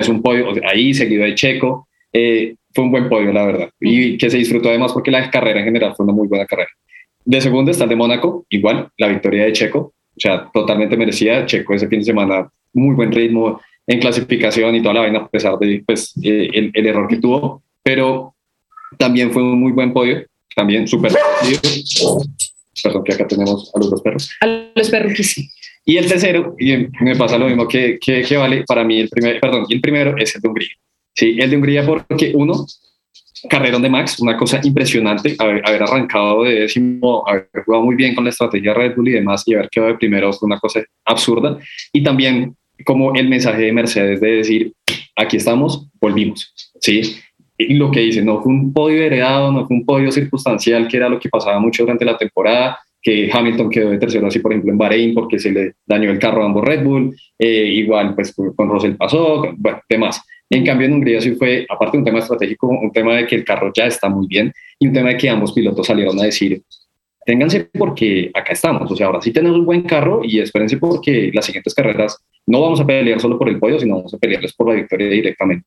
[0.00, 4.18] es un podio ahí seguido de Checo, eh, fue un buen podio, la verdad, y
[4.18, 6.70] que se disfrutó además porque la carrera en general fue una muy buena carrera.
[7.24, 11.46] De segundo está el de Mónaco, igual, la victoria de Checo, o sea, totalmente merecida.
[11.46, 15.28] Checo ese fin de semana, muy buen ritmo en clasificación y toda la vaina, a
[15.28, 18.34] pesar de pues, eh, el, el, error que tuvo, pero
[18.98, 21.12] también fue un muy buen podio, también súper.
[22.82, 24.30] Perdón, que acá tenemos a los dos perros.
[24.40, 25.36] A los perros.
[25.84, 29.08] Y el tercero, y me pasa lo mismo que, que, que, vale, para mí el
[29.08, 30.70] primer, perdón, el primero es el de Hungría.
[31.14, 32.66] Sí, el de Hungría porque uno,
[33.50, 38.14] carrerón de Max, una cosa impresionante, haber, haber arrancado de décimo, haber jugado muy bien
[38.14, 40.80] con la estrategia Red Bull y demás y haber quedado de primero fue una cosa
[41.04, 41.58] absurda.
[41.92, 44.72] Y también como el mensaje de Mercedes de decir,
[45.16, 47.16] aquí estamos, volvimos, ¿sí?
[47.56, 50.96] Y lo que dice, no fue un podio heredado, no fue un podio circunstancial, que
[50.96, 54.52] era lo que pasaba mucho durante la temporada, que Hamilton quedó de tercero así, por
[54.52, 58.14] ejemplo, en Bahrein porque se le dañó el carro a ambos Red Bull, eh, igual
[58.14, 60.22] pues con Russell pasó, bueno, demás.
[60.48, 63.36] En cambio, en Hungría sí fue, aparte de un tema estratégico, un tema de que
[63.36, 66.24] el carro ya está muy bien y un tema de que ambos pilotos salieron a
[66.24, 66.62] decir,
[67.26, 71.30] ténganse porque acá estamos, o sea, ahora sí tenemos un buen carro y espérense porque
[71.34, 74.54] las siguientes carreras no vamos a pelear solo por el podio, sino vamos a pelearles
[74.54, 75.66] por la victoria directamente.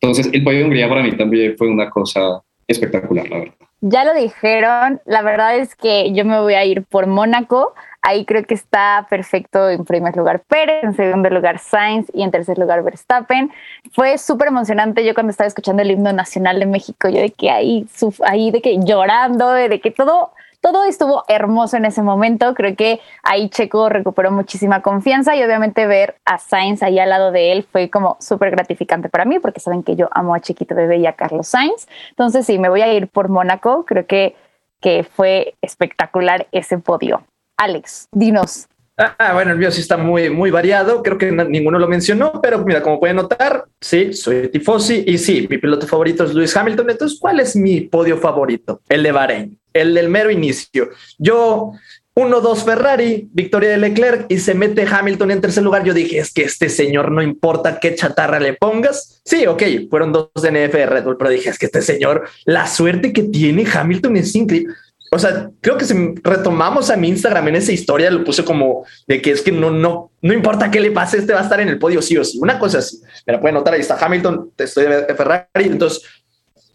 [0.00, 3.67] Entonces, el podio de Hungría para mí también fue una cosa espectacular, la verdad.
[3.80, 7.74] Ya lo dijeron, la verdad es que yo me voy a ir por Mónaco.
[8.02, 12.30] Ahí creo que está perfecto en primer lugar Pérez, en segundo lugar Sainz y en
[12.32, 13.52] tercer lugar Verstappen.
[13.92, 17.50] Fue súper emocionante yo cuando estaba escuchando el himno nacional de México, yo de que
[17.50, 17.86] ahí,
[18.24, 20.32] ahí de que llorando, de que todo
[20.72, 22.54] todo estuvo hermoso en ese momento.
[22.54, 27.32] Creo que ahí Checo recuperó muchísima confianza y obviamente ver a Sainz ahí al lado
[27.32, 30.74] de él fue como súper gratificante para mí porque saben que yo amo a Chiquito
[30.74, 31.86] Bebé y a Carlos Sainz.
[32.10, 33.84] Entonces sí, me voy a ir por Mónaco.
[33.84, 34.36] Creo que,
[34.80, 37.22] que fue espectacular ese podio.
[37.56, 38.68] Alex, dinos,
[39.00, 41.04] Ah, bueno, el mío sí está muy, muy variado.
[41.04, 45.46] Creo que ninguno lo mencionó, pero mira, como pueden notar, sí, soy tifosi y sí,
[45.48, 46.90] mi piloto favorito es Lewis Hamilton.
[46.90, 48.80] Entonces, ¿cuál es mi podio favorito?
[48.88, 50.90] El de Bahrein, el del mero inicio.
[51.18, 51.72] Yo,
[52.14, 55.84] 1-2 Ferrari, victoria de Leclerc y se mete Hamilton en tercer lugar.
[55.84, 59.20] Yo dije, es que este señor no importa qué chatarra le pongas.
[59.24, 62.66] Sí, ok, fueron dos DNF de Red Bull, pero dije, es que este señor, la
[62.66, 64.74] suerte que tiene Hamilton es increíble
[65.10, 68.84] o sea, creo que si retomamos a mi Instagram en esa historia, lo puse como
[69.06, 71.60] de que es que no, no, no importa qué le pase, este va a estar
[71.60, 72.38] en el podio sí o sí.
[72.40, 75.46] Una cosa así, me la pueden notar, ahí está Hamilton, estoy de Ferrari.
[75.56, 76.02] Entonces,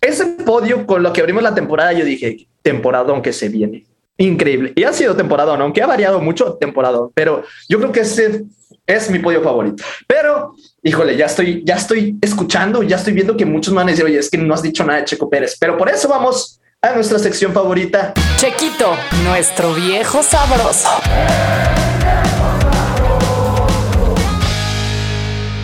[0.02, 3.86] ese podio con lo que abrimos la temporada, yo dije, temporada que se viene.
[4.18, 4.74] Increíble.
[4.76, 8.44] Y ha sido temporada, aunque ha variado mucho temporada, pero yo creo que ese
[8.86, 9.84] es mi podio favorito.
[10.08, 13.92] Pero, híjole, ya estoy, ya estoy escuchando, ya estoy viendo que muchos me van a
[13.92, 16.60] decir, oye, es que no has dicho nada de Checo Pérez, pero por eso vamos
[16.82, 18.14] a nuestra sección favorita.
[18.38, 20.90] Chequito, nuestro viejo sabroso.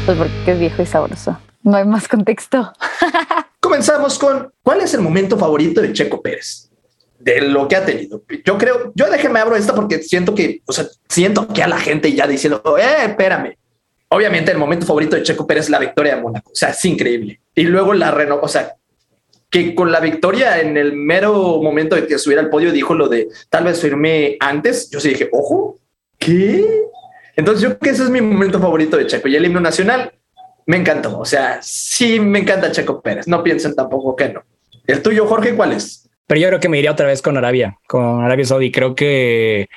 [0.05, 1.37] Pues porque es viejo y sabroso.
[1.61, 2.71] No hay más contexto.
[3.59, 6.68] Comenzamos con ¿cuál es el momento favorito de Checo Pérez?
[7.19, 8.23] De lo que ha tenido.
[8.45, 11.77] Yo creo, yo déjenme abro esta porque siento que, o sea, siento que a la
[11.77, 13.57] gente ya diciendo, eh, espérame.
[14.07, 16.51] Obviamente el momento favorito de Checo Pérez es la victoria de Mónaco.
[16.51, 17.41] O sea, es increíble.
[17.53, 18.73] Y luego la reno, o sea,
[19.49, 23.07] que con la victoria en el mero momento de que subiera al podio dijo lo
[23.07, 24.89] de tal vez firmé antes.
[24.89, 25.77] Yo sí dije, ojo,
[26.17, 26.65] ¿qué?
[27.35, 30.13] Entonces yo creo que ese es mi momento favorito de Checo y el himno nacional
[30.65, 31.19] me encantó.
[31.19, 33.27] O sea, sí me encanta Checo Pérez.
[33.27, 34.43] No piensen tampoco que no.
[34.85, 36.08] El tuyo, Jorge, ¿cuál es?
[36.29, 38.71] Pero yo creo que me iría otra vez con Arabia, con Arabia Saudí.
[38.71, 39.67] Creo que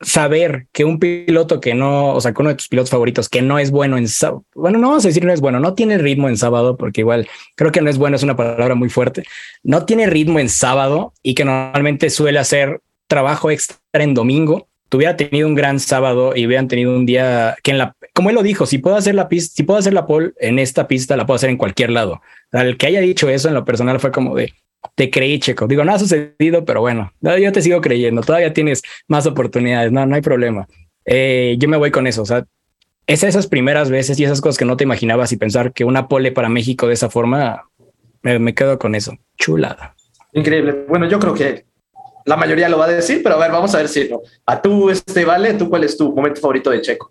[0.00, 3.60] saber que un piloto que no, o sea, uno de tus pilotos favoritos que no
[3.60, 6.28] es bueno en sábado, bueno, no vamos a decir no es bueno, no tiene ritmo
[6.28, 9.22] en sábado, porque igual creo que no es bueno, es una palabra muy fuerte,
[9.62, 15.16] no tiene ritmo en sábado y que normalmente suele hacer trabajo extra en domingo, tuviera
[15.16, 18.42] tenido un gran sábado y hubieran tenido un día que en la, como él lo
[18.42, 21.26] dijo, si puedo hacer la pista, si puedo hacer la pole en esta pista, la
[21.26, 22.22] puedo hacer en cualquier lado.
[22.50, 24.52] el que haya dicho eso en lo personal fue como de,
[24.94, 25.66] te creí, Checo.
[25.66, 28.22] Digo, no ha sucedido, pero bueno, yo te sigo creyendo.
[28.22, 29.92] Todavía tienes más oportunidades.
[29.92, 30.66] No, no hay problema.
[31.04, 32.22] Eh, yo me voy con eso.
[32.22, 32.44] O sea,
[33.06, 36.08] es esas primeras veces y esas cosas que no te imaginabas y pensar que una
[36.08, 37.64] pole para México de esa forma,
[38.22, 39.12] me, quedo con eso.
[39.36, 39.94] Chulada.
[40.32, 40.84] Increíble.
[40.88, 41.64] Bueno, yo creo que
[42.24, 44.20] la mayoría lo va a decir, pero a ver, vamos a ver si no.
[44.46, 47.10] A tú, este, Vale, ¿tú cuál es tu momento favorito de Checo?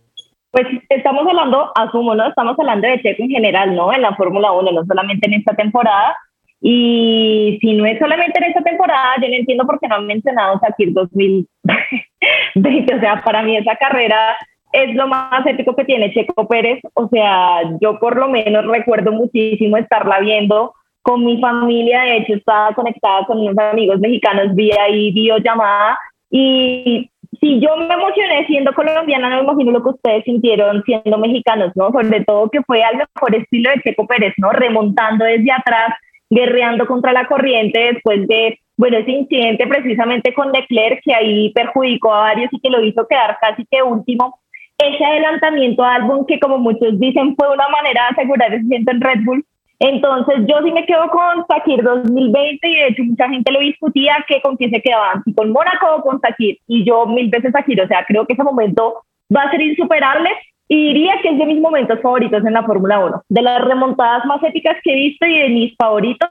[0.51, 2.27] Pues estamos hablando, asumo, ¿no?
[2.27, 3.93] Estamos hablando de Checo en general, ¿no?
[3.93, 6.15] En la Fórmula 1, no solamente en esta temporada,
[6.61, 10.05] y si no es solamente en esta temporada, yo no entiendo por qué no han
[10.05, 11.47] mencionado Sakir 2020.
[12.95, 14.37] o sea, para mí esa carrera
[14.71, 16.79] es lo más épico que tiene Checo Pérez.
[16.93, 22.01] O sea, yo por lo menos recuerdo muchísimo estarla viendo con mi familia.
[22.01, 25.97] De hecho, estaba conectada con unos amigos mexicanos vía y videollamada.
[26.29, 27.09] Y
[27.39, 31.71] si yo me emocioné siendo colombiana, no me imagino lo que ustedes sintieron siendo mexicanos,
[31.73, 31.91] ¿no?
[31.91, 34.51] Sobre todo que fue al mejor estilo de Checo Pérez, ¿no?
[34.51, 35.89] Remontando desde atrás
[36.31, 42.13] guerreando contra la corriente después de, bueno, ese incidente precisamente con Leclerc que ahí perjudicó
[42.13, 44.39] a varios y que lo hizo quedar casi que último.
[44.77, 48.91] Ese adelantamiento a álbum que como muchos dicen fue una manera de asegurar ese asiento
[48.91, 49.45] en Red Bull.
[49.79, 54.23] Entonces yo sí me quedo con Sakir 2020 y de hecho mucha gente lo discutía
[54.27, 56.57] que con quién se quedaban, si con Mónaco o con Sakir.
[56.65, 59.03] Y yo mil veces Sakir, o sea, creo que ese momento
[59.35, 60.29] va a ser insuperable
[60.73, 64.25] y diría que es de mis momentos favoritos en la Fórmula 1, de las remontadas
[64.25, 66.29] más épicas que he visto y de mis favoritos,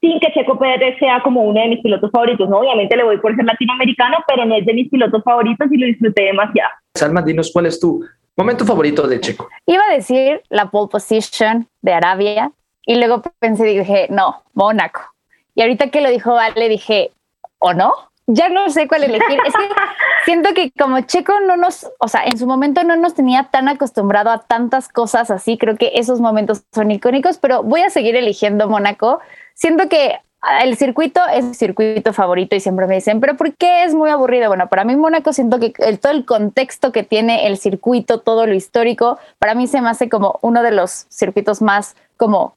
[0.00, 2.48] sin que Checo Pérez sea como uno de mis pilotos favoritos.
[2.48, 2.58] ¿no?
[2.58, 5.86] Obviamente le voy por ser latinoamericano, pero no es de mis pilotos favoritos y lo
[5.86, 6.70] disfruté demasiado.
[6.94, 8.04] Salma, dinos cuál es tu
[8.36, 9.48] momento favorito de Checo.
[9.66, 12.52] Iba a decir la pole position de Arabia
[12.86, 15.00] y luego pensé y dije, no, Mónaco.
[15.56, 17.10] Y ahorita que lo dijo Vale, dije,
[17.58, 17.92] ¿o no?
[18.32, 19.38] Ya no sé cuál elegir.
[19.46, 19.68] Es que
[20.24, 23.68] siento que como Checo no nos, o sea, en su momento no nos tenía tan
[23.68, 25.58] acostumbrado a tantas cosas así.
[25.58, 29.20] Creo que esos momentos son icónicos, pero voy a seguir eligiendo Mónaco.
[29.54, 30.18] Siento que
[30.62, 34.10] el circuito es mi circuito favorito y siempre me dicen, pero ¿por qué es muy
[34.10, 34.48] aburrido?
[34.48, 38.46] Bueno, para mí Mónaco siento que el, todo el contexto que tiene el circuito, todo
[38.46, 42.56] lo histórico, para mí se me hace como uno de los circuitos más como,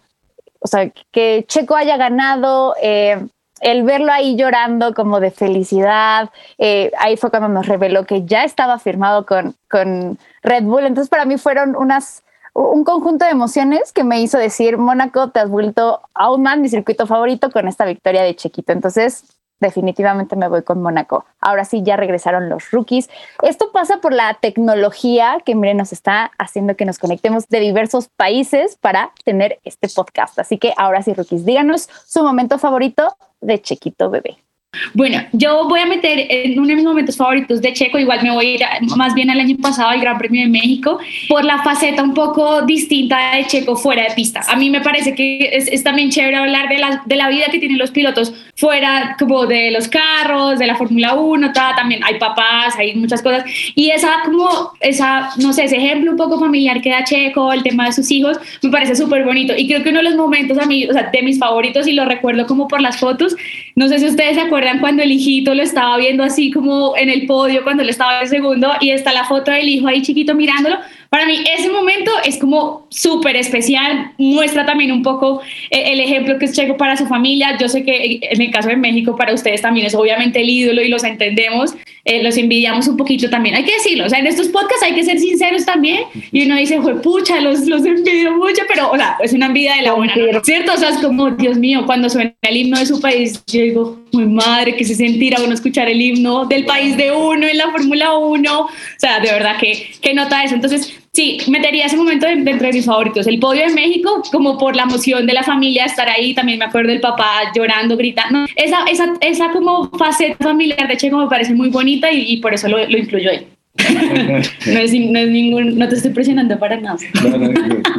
[0.59, 2.75] o sea, que Checo haya ganado.
[2.81, 3.27] Eh,
[3.65, 8.43] el verlo ahí llorando como de felicidad, eh, ahí fue cuando nos reveló que ya
[8.43, 10.85] estaba firmado con, con Red Bull.
[10.85, 15.39] Entonces para mí fueron unas, un conjunto de emociones que me hizo decir, Mónaco, te
[15.39, 18.71] has vuelto aún más mi circuito favorito con esta victoria de Chequito.
[18.71, 21.25] Entonces definitivamente me voy con Mónaco.
[21.39, 23.09] Ahora sí, ya regresaron los rookies.
[23.41, 28.09] Esto pasa por la tecnología que, miren, nos está haciendo que nos conectemos de diversos
[28.09, 30.37] países para tener este podcast.
[30.39, 34.44] Así que ahora sí, rookies, díganos su momento favorito de Chequito Bebé.
[34.93, 38.31] Bueno, yo voy a meter en uno de mis momentos favoritos de Checo, igual me
[38.31, 38.61] voy a ir
[38.95, 42.61] más bien al año pasado al Gran Premio de México, por la faceta un poco
[42.63, 44.41] distinta de Checo fuera de pista.
[44.47, 47.59] A mí me parece que es, también chévere hablar de la, de la vida que
[47.59, 52.75] tienen los pilotos fuera como de los carros, de la Fórmula 1, también hay papás,
[52.77, 53.43] hay muchas cosas.
[53.75, 57.63] Y esa como, esa, no sé, ese ejemplo un poco familiar que da Checo, el
[57.63, 59.53] tema de sus hijos, me parece súper bonito.
[59.55, 61.93] Y creo que uno de los momentos a mí, o sea, de mis favoritos y
[61.93, 63.35] lo recuerdo como por las fotos,
[63.75, 67.09] no sé si ustedes se acuerdan cuando el hijito lo estaba viendo así como en
[67.09, 70.35] el podio, cuando él estaba en segundo y está la foto del hijo ahí chiquito
[70.35, 70.77] mirándolo?
[71.09, 76.37] Para mí ese momento es como súper especial, muestra también un poco eh, el ejemplo
[76.37, 77.57] que es Checo para su familia.
[77.57, 80.81] Yo sé que en el caso de México para ustedes también es obviamente el ídolo
[80.81, 84.27] y los entendemos, eh, los envidiamos un poquito también, hay que decirlo, o sea, en
[84.27, 86.03] estos podcasts hay que ser sinceros también.
[86.31, 89.75] Y uno dice, fue pucha, los, los envidio mucho, pero o sea, es una envidia
[89.75, 90.73] de la buena, ¿cierto?
[90.73, 93.99] O sea, es como, Dios mío, cuando suena el himno de su país, yo digo,
[94.13, 97.71] muy madre, que se sentirá uno escuchar el himno del país de uno en la
[97.71, 100.55] Fórmula 1, o sea, de verdad que, que nota eso.
[100.55, 103.25] Entonces, Sí, metería ese momento dentro de mis favoritos.
[103.25, 106.65] El podio de México, como por la emoción de la familia estar ahí, también me
[106.65, 108.45] acuerdo del papá llorando, gritando.
[108.57, 112.67] Esa, esa, esa como faceta familiar de Checo me parece muy bonita y, por eso
[112.67, 113.47] lo, lo incluyo ahí.
[113.93, 114.37] no,
[114.79, 116.97] es, no, es, ningún, no te estoy presionando para nada.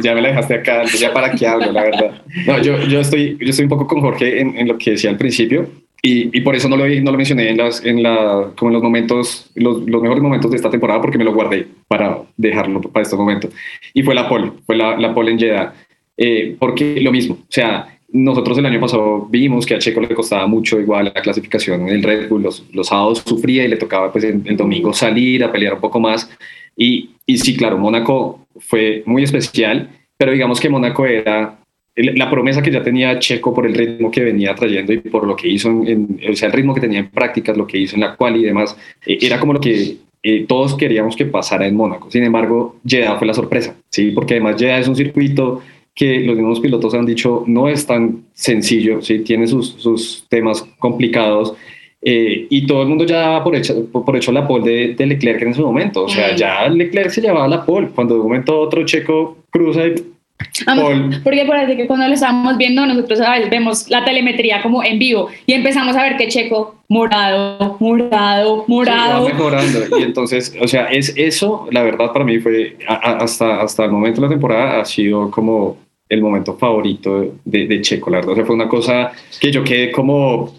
[0.03, 2.21] ya me la dejaste acá, ya para qué hablo, la verdad.
[2.45, 5.09] No, yo, yo, estoy, yo estoy un poco con Jorge en, en lo que decía
[5.09, 5.67] al principio.
[6.01, 8.73] Y, y, por eso no lo, no lo mencioné en, las, en, la, como en
[8.73, 12.81] los momentos, los, los, mejores momentos de esta temporada, porque me lo guardé para dejarlo
[12.81, 13.51] para estos momentos.
[13.93, 15.73] Y fue la pole, fue la, la pole en Jeddah.
[16.15, 20.15] Eh, porque lo mismo, o sea, nosotros el año pasado vimos que a Checo le
[20.15, 23.77] costaba mucho igual la clasificación en el Red Bull, los, los sábados sufría y le
[23.77, 26.29] tocaba pues el, el domingo salir a pelear un poco más.
[26.75, 31.57] Y, y sí, claro, Mónaco fue muy especial, pero digamos que Mónaco era
[31.97, 35.35] la promesa que ya tenía Checo por el ritmo que venía trayendo y por lo
[35.35, 38.01] que hizo, en, o sea, el ritmo que tenía en prácticas, lo que hizo en
[38.01, 41.75] la cual y demás, eh, era como lo que eh, todos queríamos que pasara en
[41.75, 42.11] Mónaco.
[42.11, 44.11] Sin embargo, Jeddah fue la sorpresa, ¿sí?
[44.11, 45.61] Porque además Jeddah es un circuito
[45.95, 49.19] que los mismos pilotos han dicho no es tan sencillo, ¿sí?
[49.19, 51.55] Tiene sus, sus temas complicados.
[51.99, 55.05] Eh, y todo el mundo ya daba por hecho, por hecho la pole de, de,
[55.07, 56.03] Leclerc en ese momento.
[56.03, 57.87] O sea, ya Leclerc se llevaba la pole.
[57.95, 59.95] Cuando de un momento otro checo cruza y
[60.65, 64.83] Vamos, porque parece que cuando lo estábamos viendo, nosotros a veces vemos la telemetría como
[64.83, 69.27] en vivo y empezamos a ver que Checo morado, morado, morado.
[69.27, 69.99] Sí, mejorando.
[69.99, 74.21] Y entonces, o sea, es eso, la verdad para mí fue, hasta, hasta el momento
[74.21, 75.77] de la temporada, ha sido como
[76.09, 78.33] el momento favorito de, de Checo, la verdad.
[78.33, 80.53] O sea, fue una cosa que yo quedé como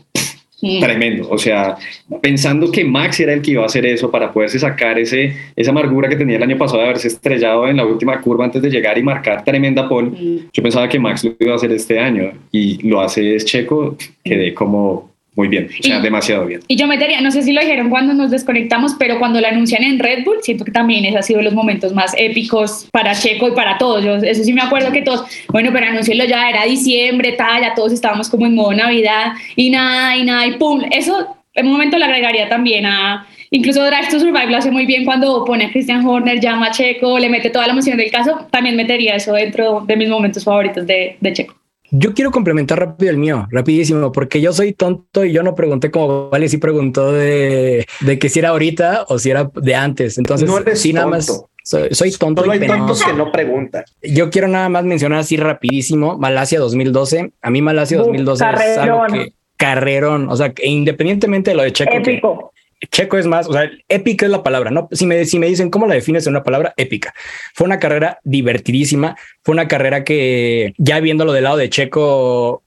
[0.60, 0.80] Sí.
[0.80, 1.76] Tremendo, o sea,
[2.20, 5.70] pensando que Max era el que iba a hacer eso para poderse sacar ese, esa
[5.70, 8.68] amargura que tenía el año pasado de haberse estrellado en la última curva antes de
[8.68, 10.48] llegar y marcar tremenda pole, sí.
[10.52, 13.96] yo pensaba que Max lo iba a hacer este año y lo hace es Checo,
[14.24, 15.07] quedé como
[15.38, 16.62] muy bien, o sea, y, demasiado bien.
[16.66, 19.84] Y yo metería, no sé si lo dijeron cuando nos desconectamos, pero cuando lo anuncian
[19.84, 23.46] en Red Bull, siento que también ese ha sido los momentos más épicos para Checo
[23.46, 24.04] y para todos.
[24.04, 27.72] Yo eso sí me acuerdo que todos, bueno, pero anunciólo ya, era diciembre, tal, ya
[27.76, 30.82] todos estábamos como en modo Navidad y nada, y nada, y pum.
[30.90, 34.86] Eso en un momento le agregaría también a, Incluso Drive to Survive lo hace muy
[34.86, 38.10] bien cuando pone a Christian Horner, llama a Checo, le mete toda la emoción del
[38.10, 38.46] caso.
[38.50, 41.57] También metería eso dentro de mis momentos favoritos de, de Checo.
[41.90, 45.90] Yo quiero complementar rápido el mío, rapidísimo, porque yo soy tonto y yo no pregunté
[45.90, 50.18] como Vale sí preguntó de, de que si era ahorita o si era de antes.
[50.18, 52.42] Entonces, no eres sí, nada más soy, soy tonto.
[52.42, 53.84] Solo hay tontos que no preguntan.
[54.02, 57.32] Yo quiero nada más mencionar así rapidísimo Malasia 2012.
[57.42, 61.64] A mí Malasia 2012 Uf, es algo que carrerón, o sea, que independientemente de lo
[61.64, 62.52] de Checo, Épico.
[62.90, 64.88] Checo es más, o sea, épica es la palabra, ¿no?
[64.92, 67.12] Si me, si me dicen cómo la defines en una palabra, épica.
[67.54, 72.62] Fue una carrera divertidísima, fue una carrera que ya viéndolo del lado de Checo,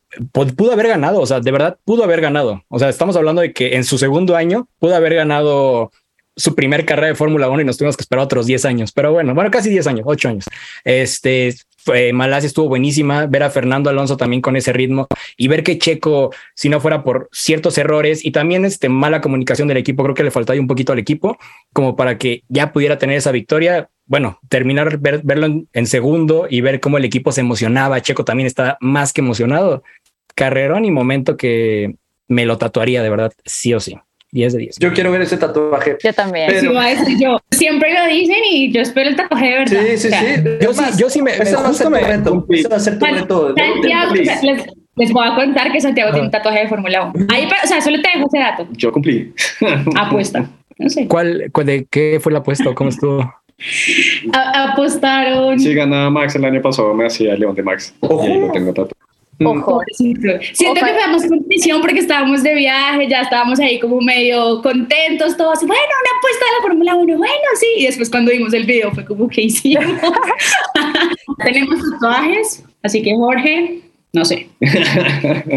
[0.55, 2.63] pudo haber ganado, o sea, de verdad pudo haber ganado.
[2.67, 5.91] O sea, estamos hablando de que en su segundo año pudo haber ganado
[6.35, 9.11] su primer carrera de Fórmula 1 y nos tuvimos que esperar otros 10 años, pero
[9.11, 10.45] bueno, bueno, casi 10 años, 8 años.
[10.83, 11.53] Este,
[11.83, 15.07] fue, Malasia estuvo buenísima, ver a Fernando Alonso también con ese ritmo
[15.37, 19.67] y ver que Checo, si no fuera por ciertos errores y también este, mala comunicación
[19.67, 21.37] del equipo, creo que le faltaba un poquito al equipo
[21.73, 23.89] como para que ya pudiera tener esa victoria.
[24.05, 28.01] Bueno, terminar, ver, verlo en, en segundo y ver cómo el equipo se emocionaba.
[28.01, 29.83] Checo también está más que emocionado.
[30.35, 31.95] Carrerón y momento que
[32.27, 33.97] me lo tatuaría de verdad, sí o sí.
[34.31, 34.79] 10 de 10.
[34.79, 35.97] Yo quiero ver ese tatuaje.
[36.01, 36.47] Yo también.
[36.47, 36.71] Pero...
[37.05, 39.81] Sí, yo siempre lo dicen y yo espero el tatuaje de verdad.
[39.81, 40.43] Sí, sí, o sea, sí.
[40.61, 41.31] Yo sí, yo sí me.
[41.31, 42.45] Ese va a ser tu me, reto.
[42.49, 43.53] Ese va a ser tu reto.
[43.55, 44.65] Santiago, o sea, les,
[44.95, 46.13] les, voy a contar que Santiago Ah.
[46.13, 47.25] tiene un tatuaje de Fórmula 1.
[47.29, 48.67] Ahí, o sea, solo te dejo ese dato.
[48.71, 49.33] Yo cumplí.
[49.95, 50.49] Apuesta.
[50.77, 51.07] No sé.
[51.07, 53.21] ¿Cuál, cuál de qué fue la apuesta o cómo estuvo?
[54.33, 55.59] A, apostaron.
[55.59, 57.93] Si ganaba Max el año pasado, me hacía el León de Max.
[57.99, 58.25] Ojo.
[58.25, 58.95] Y ahí lo tengo tatuado.
[59.45, 59.81] Ojo.
[59.91, 60.73] Siento Ojo.
[60.73, 65.57] que fue más competición porque estábamos de viaje, ya estábamos ahí como medio contentos, todos
[65.57, 67.67] así, bueno, una apuesta de la Fórmula 1, bueno, sí.
[67.77, 69.85] Y después cuando vimos el video fue como, ¿qué hicimos?
[71.43, 73.81] Tenemos tatuajes, así que Jorge,
[74.13, 74.49] no sé.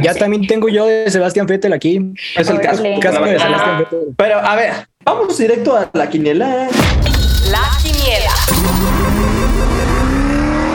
[0.02, 2.00] ya también tengo yo de Sebastián Vettel aquí.
[2.36, 2.82] Es el caso.
[3.00, 4.14] Casco de Sebastián Vettel.
[4.16, 4.72] pero a ver,
[5.04, 6.68] vamos directo a la quiniela.
[7.50, 7.83] La.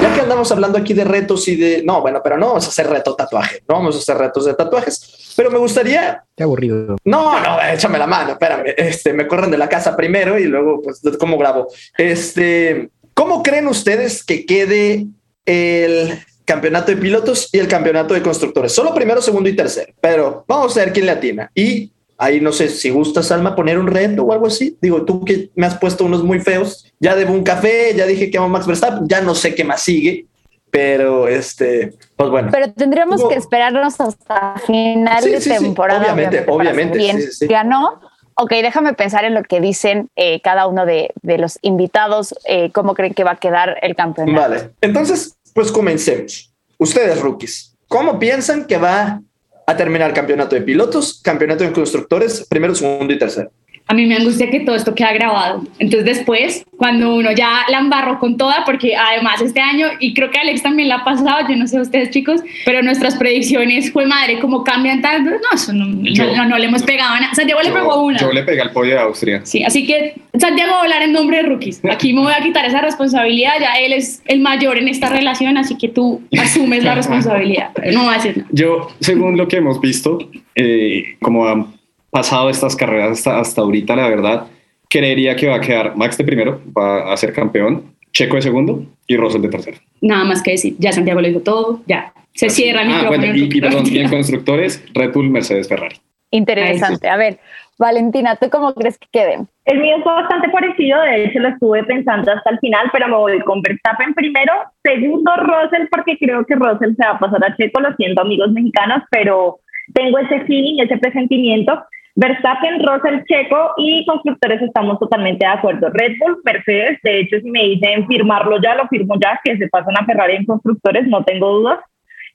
[0.02, 1.84] Ya que andamos hablando aquí de retos y de.
[1.84, 3.64] No, bueno, pero no vamos a hacer reto tatuaje.
[3.68, 5.34] No vamos a hacer retos de tatuajes.
[5.36, 6.24] Pero me gustaría.
[6.38, 6.96] Qué aburrido.
[7.04, 8.32] No, no, échame la mano.
[8.32, 8.74] Espérame.
[8.78, 11.68] Este, me corren de la casa primero y luego, pues, ¿cómo grabo?
[11.98, 15.08] Este, ¿cómo creen ustedes que quede
[15.46, 18.72] el campeonato de pilotos y el campeonato de constructores?
[18.72, 19.92] Solo primero, segundo y tercero.
[20.00, 21.52] Pero vamos a ver quién le atina.
[21.54, 24.78] Y ahí no sé si gustas, Alma, poner un reto o algo así.
[24.82, 26.86] Digo, tú que me has puesto unos muy feos.
[27.00, 29.82] Ya debo un café, ya dije que amo Max Verstappen, ya no sé qué más
[29.82, 30.28] sigue.
[30.72, 32.50] Pero este, pues bueno.
[32.52, 36.02] Pero tendríamos Hubo- que esperarnos hasta final Sí, de sí, sí, temporada.
[36.02, 37.48] obviamente, para obviamente, sí, sí, sí.
[37.48, 38.00] ganó.
[38.36, 42.72] Ok, déjame pensar en lo que dicen eh, cada uno de, de los invitados, eh,
[42.72, 44.40] cómo creen que va a quedar el campeonato.
[44.40, 46.54] Vale, entonces, pues comencemos.
[46.78, 49.22] Ustedes, rookies, ¿cómo piensan que va
[49.70, 53.52] a terminar campeonato de pilotos, campeonato de constructores, primero, segundo y tercero?
[53.90, 55.64] A mí me angustia que todo esto queda grabado.
[55.80, 60.30] Entonces después, cuando uno ya la embarró con toda, porque además este año, y creo
[60.30, 64.06] que Alex también la ha pasado, yo no sé ustedes chicos, pero nuestras predicciones, fue
[64.06, 67.34] madre, como cambian tanto, no, eso no, no, no, le hemos pegado nada.
[67.34, 68.20] Santiago le pegó una.
[68.20, 69.42] Yo le pegué al pollo de Austria.
[69.44, 71.82] Sí, así que Santiago va a hablar en nombre de rookies.
[71.92, 75.58] Aquí me voy a quitar esa responsabilidad, ya él es el mayor en esta relación,
[75.58, 77.72] así que tú asumes la responsabilidad.
[77.92, 78.50] No va a decir nada.
[78.52, 80.20] Yo, según lo que hemos visto,
[80.54, 81.79] eh, como
[82.10, 84.48] pasado estas carreras hasta, hasta ahorita, la verdad,
[84.90, 88.84] creería que va a quedar Max de primero, va a ser campeón, Checo de segundo
[89.08, 89.78] y Russell de tercero.
[90.02, 92.12] Nada más que decir, ya Santiago le dijo todo, ya.
[92.34, 95.98] Se cierra el Ah, bueno, y, y perdón, y en constructores, Red Bull, Mercedes, Ferrari.
[96.32, 97.08] Interesante.
[97.08, 97.40] A ver,
[97.78, 99.48] Valentina, ¿tú cómo crees que queden?
[99.66, 103.16] El mío fue bastante parecido, de hecho lo estuve pensando hasta el final, pero me
[103.16, 104.54] voy con Verstappen primero,
[104.84, 108.52] segundo Russell, porque creo que Russell se va a pasar a Checo, lo siento amigos
[108.52, 109.60] mexicanos, pero
[109.94, 111.82] tengo ese feeling, ese presentimiento.
[112.20, 115.90] Verstappen, Russell, Checo y constructores estamos totalmente de acuerdo.
[115.90, 119.70] Red Bull, Mercedes, de hecho si me dicen firmarlo ya, lo firmo ya, que se
[119.70, 121.80] pasan a Ferrari en constructores, no tengo dudas.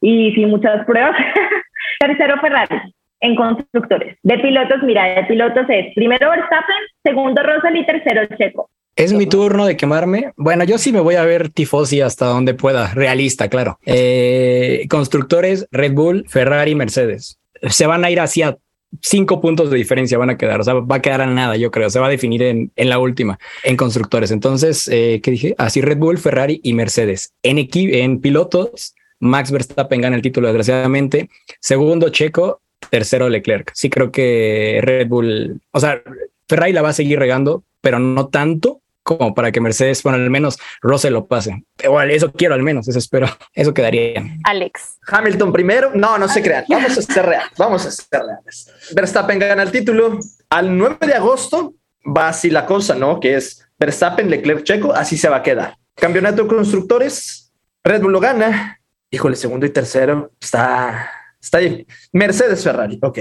[0.01, 1.14] Y sin muchas pruebas.
[2.01, 4.16] Tercero Ferrari en constructores.
[4.22, 8.70] De pilotos, mira, de pilotos es primero Verstappen, segundo Russell y tercero Checo.
[8.97, 10.32] Es mi turno de quemarme.
[10.37, 12.93] Bueno, yo sí me voy a ver tifosi hasta donde pueda.
[12.95, 13.78] Realista, claro.
[13.85, 17.39] Eh, constructores, Red Bull, Ferrari, Mercedes.
[17.62, 18.57] Se van a ir hacia
[19.01, 20.61] cinco puntos de diferencia, van a quedar.
[20.61, 21.90] O sea, va a quedar a nada, yo creo.
[21.90, 24.30] Se va a definir en, en la última, en constructores.
[24.30, 25.55] Entonces, eh, ¿qué dije?
[25.59, 27.32] Así Red Bull, Ferrari y Mercedes.
[27.42, 31.28] En, en pilotos, Max Verstappen gana el título, desgraciadamente.
[31.61, 32.61] Segundo, Checo.
[32.90, 33.70] Tercero, Leclerc.
[33.74, 36.03] Sí creo que Red Bull, o sea,
[36.47, 40.30] Ferrari la va a seguir regando, pero no tanto como para que Mercedes, bueno, al
[40.30, 41.64] menos Russell lo pase.
[41.82, 43.28] Igual, eso quiero al menos, eso espero.
[43.55, 44.24] Eso quedaría.
[44.44, 44.98] Alex.
[45.07, 45.92] Hamilton primero.
[45.94, 46.64] No, no se crean.
[46.68, 47.52] Vamos a ser reales.
[47.57, 48.72] Vamos a ser reales.
[48.94, 50.18] Verstappen gana el título.
[50.50, 51.74] Al 9 de agosto
[52.05, 53.20] va así la cosa, ¿no?
[53.20, 54.92] Que es Verstappen, Leclerc, Checo.
[54.92, 55.76] Así se va a quedar.
[55.94, 57.52] Campeonato de constructores.
[57.84, 58.80] Red Bull lo gana.
[59.11, 60.32] Híjole, segundo y tercero.
[60.40, 61.86] Está, está bien.
[62.12, 62.98] Mercedes, Ferrari.
[63.02, 63.18] Ok.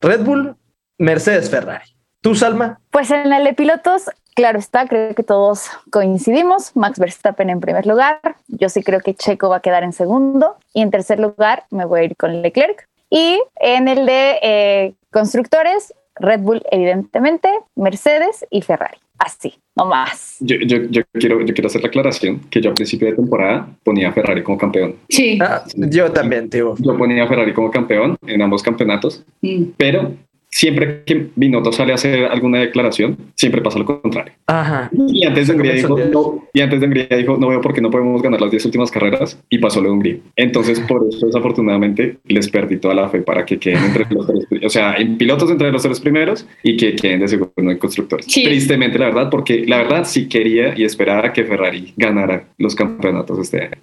[0.00, 0.56] Red Bull,
[0.98, 1.96] Mercedes, Ferrari.
[2.20, 2.80] ¿Tú, Salma?
[2.90, 4.04] Pues en el de pilotos,
[4.34, 6.74] claro está, creo que todos coincidimos.
[6.76, 8.20] Max Verstappen en primer lugar.
[8.48, 10.56] Yo sí creo que Checo va a quedar en segundo.
[10.72, 12.86] Y en tercer lugar me voy a ir con Leclerc.
[13.10, 18.98] Y en el de eh, constructores, Red Bull, evidentemente, Mercedes y Ferrari.
[19.18, 20.36] Así, no más.
[20.40, 23.68] Yo, yo, yo, quiero, yo quiero hacer la aclaración que yo a principio de temporada
[23.84, 24.96] ponía a Ferrari como campeón.
[25.08, 25.38] Sí.
[25.40, 26.74] Ah, yo también, tío.
[26.78, 29.64] Yo ponía a Ferrari como campeón en ambos campeonatos, Mm.
[29.76, 30.12] pero
[30.54, 34.34] siempre que Binotto sale a hacer alguna declaración, siempre pasa lo contrario.
[34.46, 34.88] Ajá.
[35.08, 37.80] Y antes de Hungría dijo, no, y antes de Hungría dijo, no veo por qué
[37.80, 40.18] no podemos ganar las 10 últimas carreras, y pasó lo de Hungría.
[40.36, 44.64] Entonces, por eso, desafortunadamente, les perdí toda la fe para que queden entre los tres,
[44.64, 48.26] o sea, en pilotos entre los tres primeros y que queden de segundo en constructores.
[48.28, 48.44] Sí.
[48.44, 53.40] Tristemente, la verdad, porque la verdad sí quería y esperaba que Ferrari ganara los campeonatos
[53.40, 53.82] este año.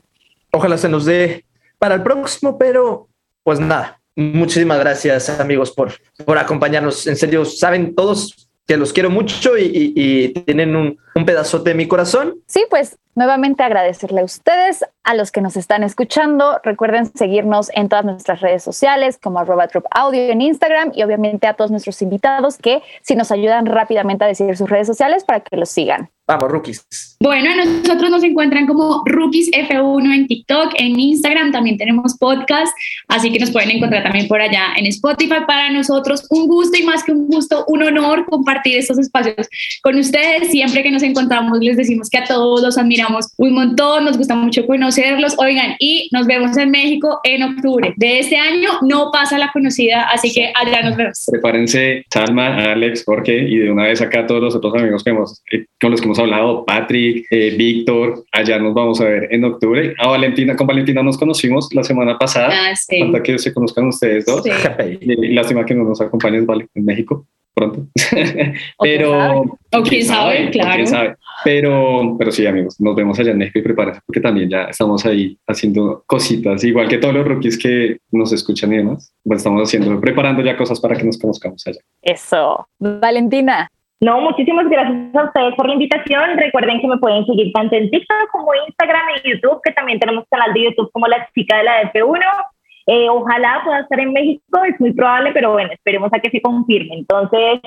[0.51, 1.43] Ojalá se nos dé
[1.80, 3.09] para el próximo, pero
[3.43, 4.00] pues nada.
[4.16, 5.93] Muchísimas gracias amigos por,
[6.26, 7.07] por acompañarnos.
[7.07, 11.72] En serio, saben todos que los quiero mucho y, y- y tienen un, un pedazote
[11.72, 12.36] de mi corazón.
[12.47, 16.59] Sí, pues nuevamente agradecerle a ustedes, a los que nos están escuchando.
[16.64, 21.53] Recuerden seguirnos en todas nuestras redes sociales como arroba Audio en Instagram y obviamente a
[21.53, 25.57] todos nuestros invitados que si nos ayudan rápidamente a decir sus redes sociales para que
[25.57, 26.09] los sigan.
[26.28, 27.18] Vamos, rookies.
[27.20, 32.74] Bueno, a nosotros nos encuentran como Rookies F1 en TikTok, en Instagram también tenemos podcast,
[33.09, 35.41] así que nos pueden encontrar también por allá en Spotify.
[35.45, 39.49] Para nosotros un gusto y más que un gusto, un honor compartir estos espacios
[39.82, 40.51] con ustedes.
[40.51, 44.35] Siempre que nos encontramos les decimos que a todos los admiramos un montón, nos gusta
[44.35, 45.35] mucho conocerlos.
[45.37, 48.69] Oigan, y nos vemos en México en octubre de este año.
[48.81, 51.25] No pasa la conocida, así que allá nos vemos.
[51.29, 55.41] Prepárense, Salma, Alex, Jorge, y de una vez acá todos los otros amigos que hemos,
[55.51, 59.43] eh, con los que hemos hablado, Patrick, eh, Víctor, allá nos vamos a ver en
[59.43, 59.93] octubre.
[59.99, 62.49] A Valentina, con Valentina nos conocimos la semana pasada.
[62.51, 62.99] Ah, sí.
[62.99, 64.43] Falta que se conozcan ustedes dos.
[64.43, 64.51] Sí.
[65.01, 67.87] Y lástima que no nos acompañes, Vale, en México pronto.
[68.77, 69.39] O quién pero, sabe.
[69.73, 70.75] O quién sabe, claro.
[70.75, 71.15] quién sabe.
[71.43, 75.05] Pero, pero sí, amigos, nos vemos allá en México y prepárense porque también ya estamos
[75.05, 79.13] ahí haciendo cositas, igual que todos los rookies que nos escuchan y demás.
[79.23, 81.79] Bueno, estamos haciendo, preparando ya cosas para que nos conozcamos allá.
[82.01, 82.67] Eso.
[82.79, 83.67] Valentina.
[84.01, 86.37] No, muchísimas gracias a ustedes por la invitación.
[86.37, 90.25] Recuerden que me pueden seguir tanto en TikTok como Instagram y YouTube, que también tenemos
[90.29, 92.19] canal de YouTube como La Chica de la F1.
[92.88, 96.41] Eh, ojalá pueda estar en México, es muy probable, pero bueno, esperemos a que se
[96.41, 96.95] confirme.
[96.95, 97.59] Entonces,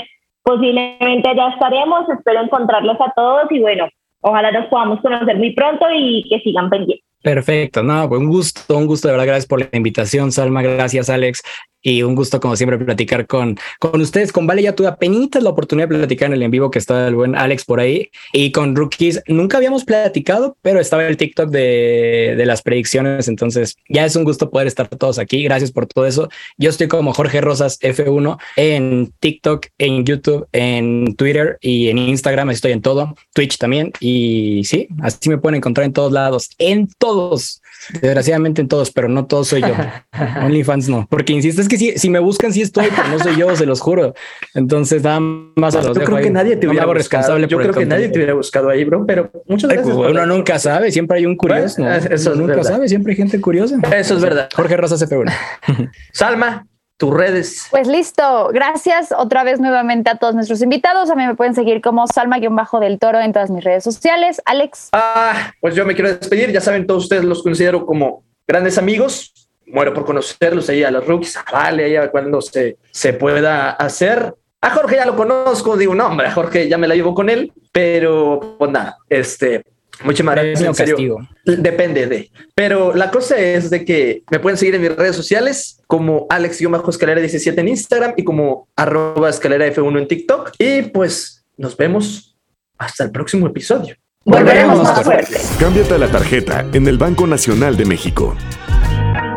[0.43, 2.09] posiblemente allá estaremos.
[2.09, 3.89] Espero encontrarlos a todos y bueno,
[4.21, 7.05] ojalá nos podamos conocer muy pronto y que sigan pendientes.
[7.23, 11.09] Perfecto, no, pues un gusto, un gusto, de verdad, gracias por la invitación, Salma, gracias,
[11.09, 11.43] Alex.
[11.85, 14.33] Y un gusto como siempre platicar con, con ustedes.
[14.33, 17.07] Con Vale ya tuve apenas la oportunidad de platicar en el en vivo que está
[17.07, 21.51] el buen Alex por ahí y con Rookies nunca habíamos platicado, pero estaba el TikTok
[21.51, 25.45] de, de las predicciones, entonces ya es un gusto poder estar todos aquí.
[25.45, 26.29] Gracias por todo eso.
[26.57, 32.51] Yo estoy como Jorge Rosas F1 en TikTok, en YouTube, en Twitter y en Instagram.
[32.51, 33.93] Estoy en todo, Twitch también.
[34.01, 37.61] Y sí, así me pueden encontrar en todos lados, en todos.
[38.01, 39.75] Desgraciadamente en todos, pero no todos soy yo.
[40.43, 41.07] OnlyFans no.
[41.09, 43.67] Porque insisto, es que si, si me buscan, sí estoy, pero no soy yo, se
[43.67, 44.15] los juro.
[44.55, 47.73] Entonces, nada más a los Yo creo que nadie te No hubiera responsable Yo creo
[47.73, 51.19] que nadie te hubiera buscado ahí, bro, pero muchas pues, por uno nunca sabe, siempre
[51.19, 51.83] hay un curioso.
[51.83, 52.15] Bueno, ¿no?
[52.15, 52.71] eso es nunca verdad.
[52.71, 53.79] sabe, siempre hay gente curiosa.
[53.95, 54.49] Eso es verdad.
[54.55, 55.33] Jorge Rosas F1.
[56.13, 56.67] Salma,
[56.97, 57.67] tus redes.
[57.71, 61.11] Pues listo, gracias otra vez nuevamente a todos nuestros invitados.
[61.11, 64.41] A mí me pueden seguir como Salma-del Toro en todas mis redes sociales.
[64.45, 66.53] Alex, Ah, pues yo me quiero despedir.
[66.53, 69.33] Ya saben, todos ustedes los considero como grandes amigos.
[69.67, 71.37] Muero por conocerlos ahí a los rookies.
[71.37, 74.35] a Vale, ahí a cuando se, se pueda hacer.
[74.61, 77.29] A Jorge ya lo conozco, digo, no, hombre, a Jorge ya me la llevo con
[77.29, 79.63] él, pero pues nada, este,
[80.03, 80.61] muchísimas gracias.
[80.63, 81.17] En serio.
[81.45, 82.31] Depende de.
[82.55, 87.59] Pero la cosa es de que me pueden seguir en mis redes sociales como Alex-escalera17
[87.59, 90.53] en Instagram y como arroba escalera F1 en TikTok.
[90.59, 92.37] Y pues nos vemos
[92.79, 93.97] hasta el próximo episodio.
[94.25, 95.53] volveremos más fuertes.
[95.59, 98.37] Cámbiate a la tarjeta en el Banco Nacional de México.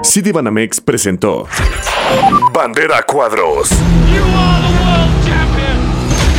[0.03, 1.47] Citibanamex presentó
[2.53, 3.69] Bandera Cuadros.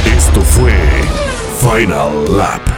[0.07, 0.73] Esto fue
[1.61, 2.78] Final Lap.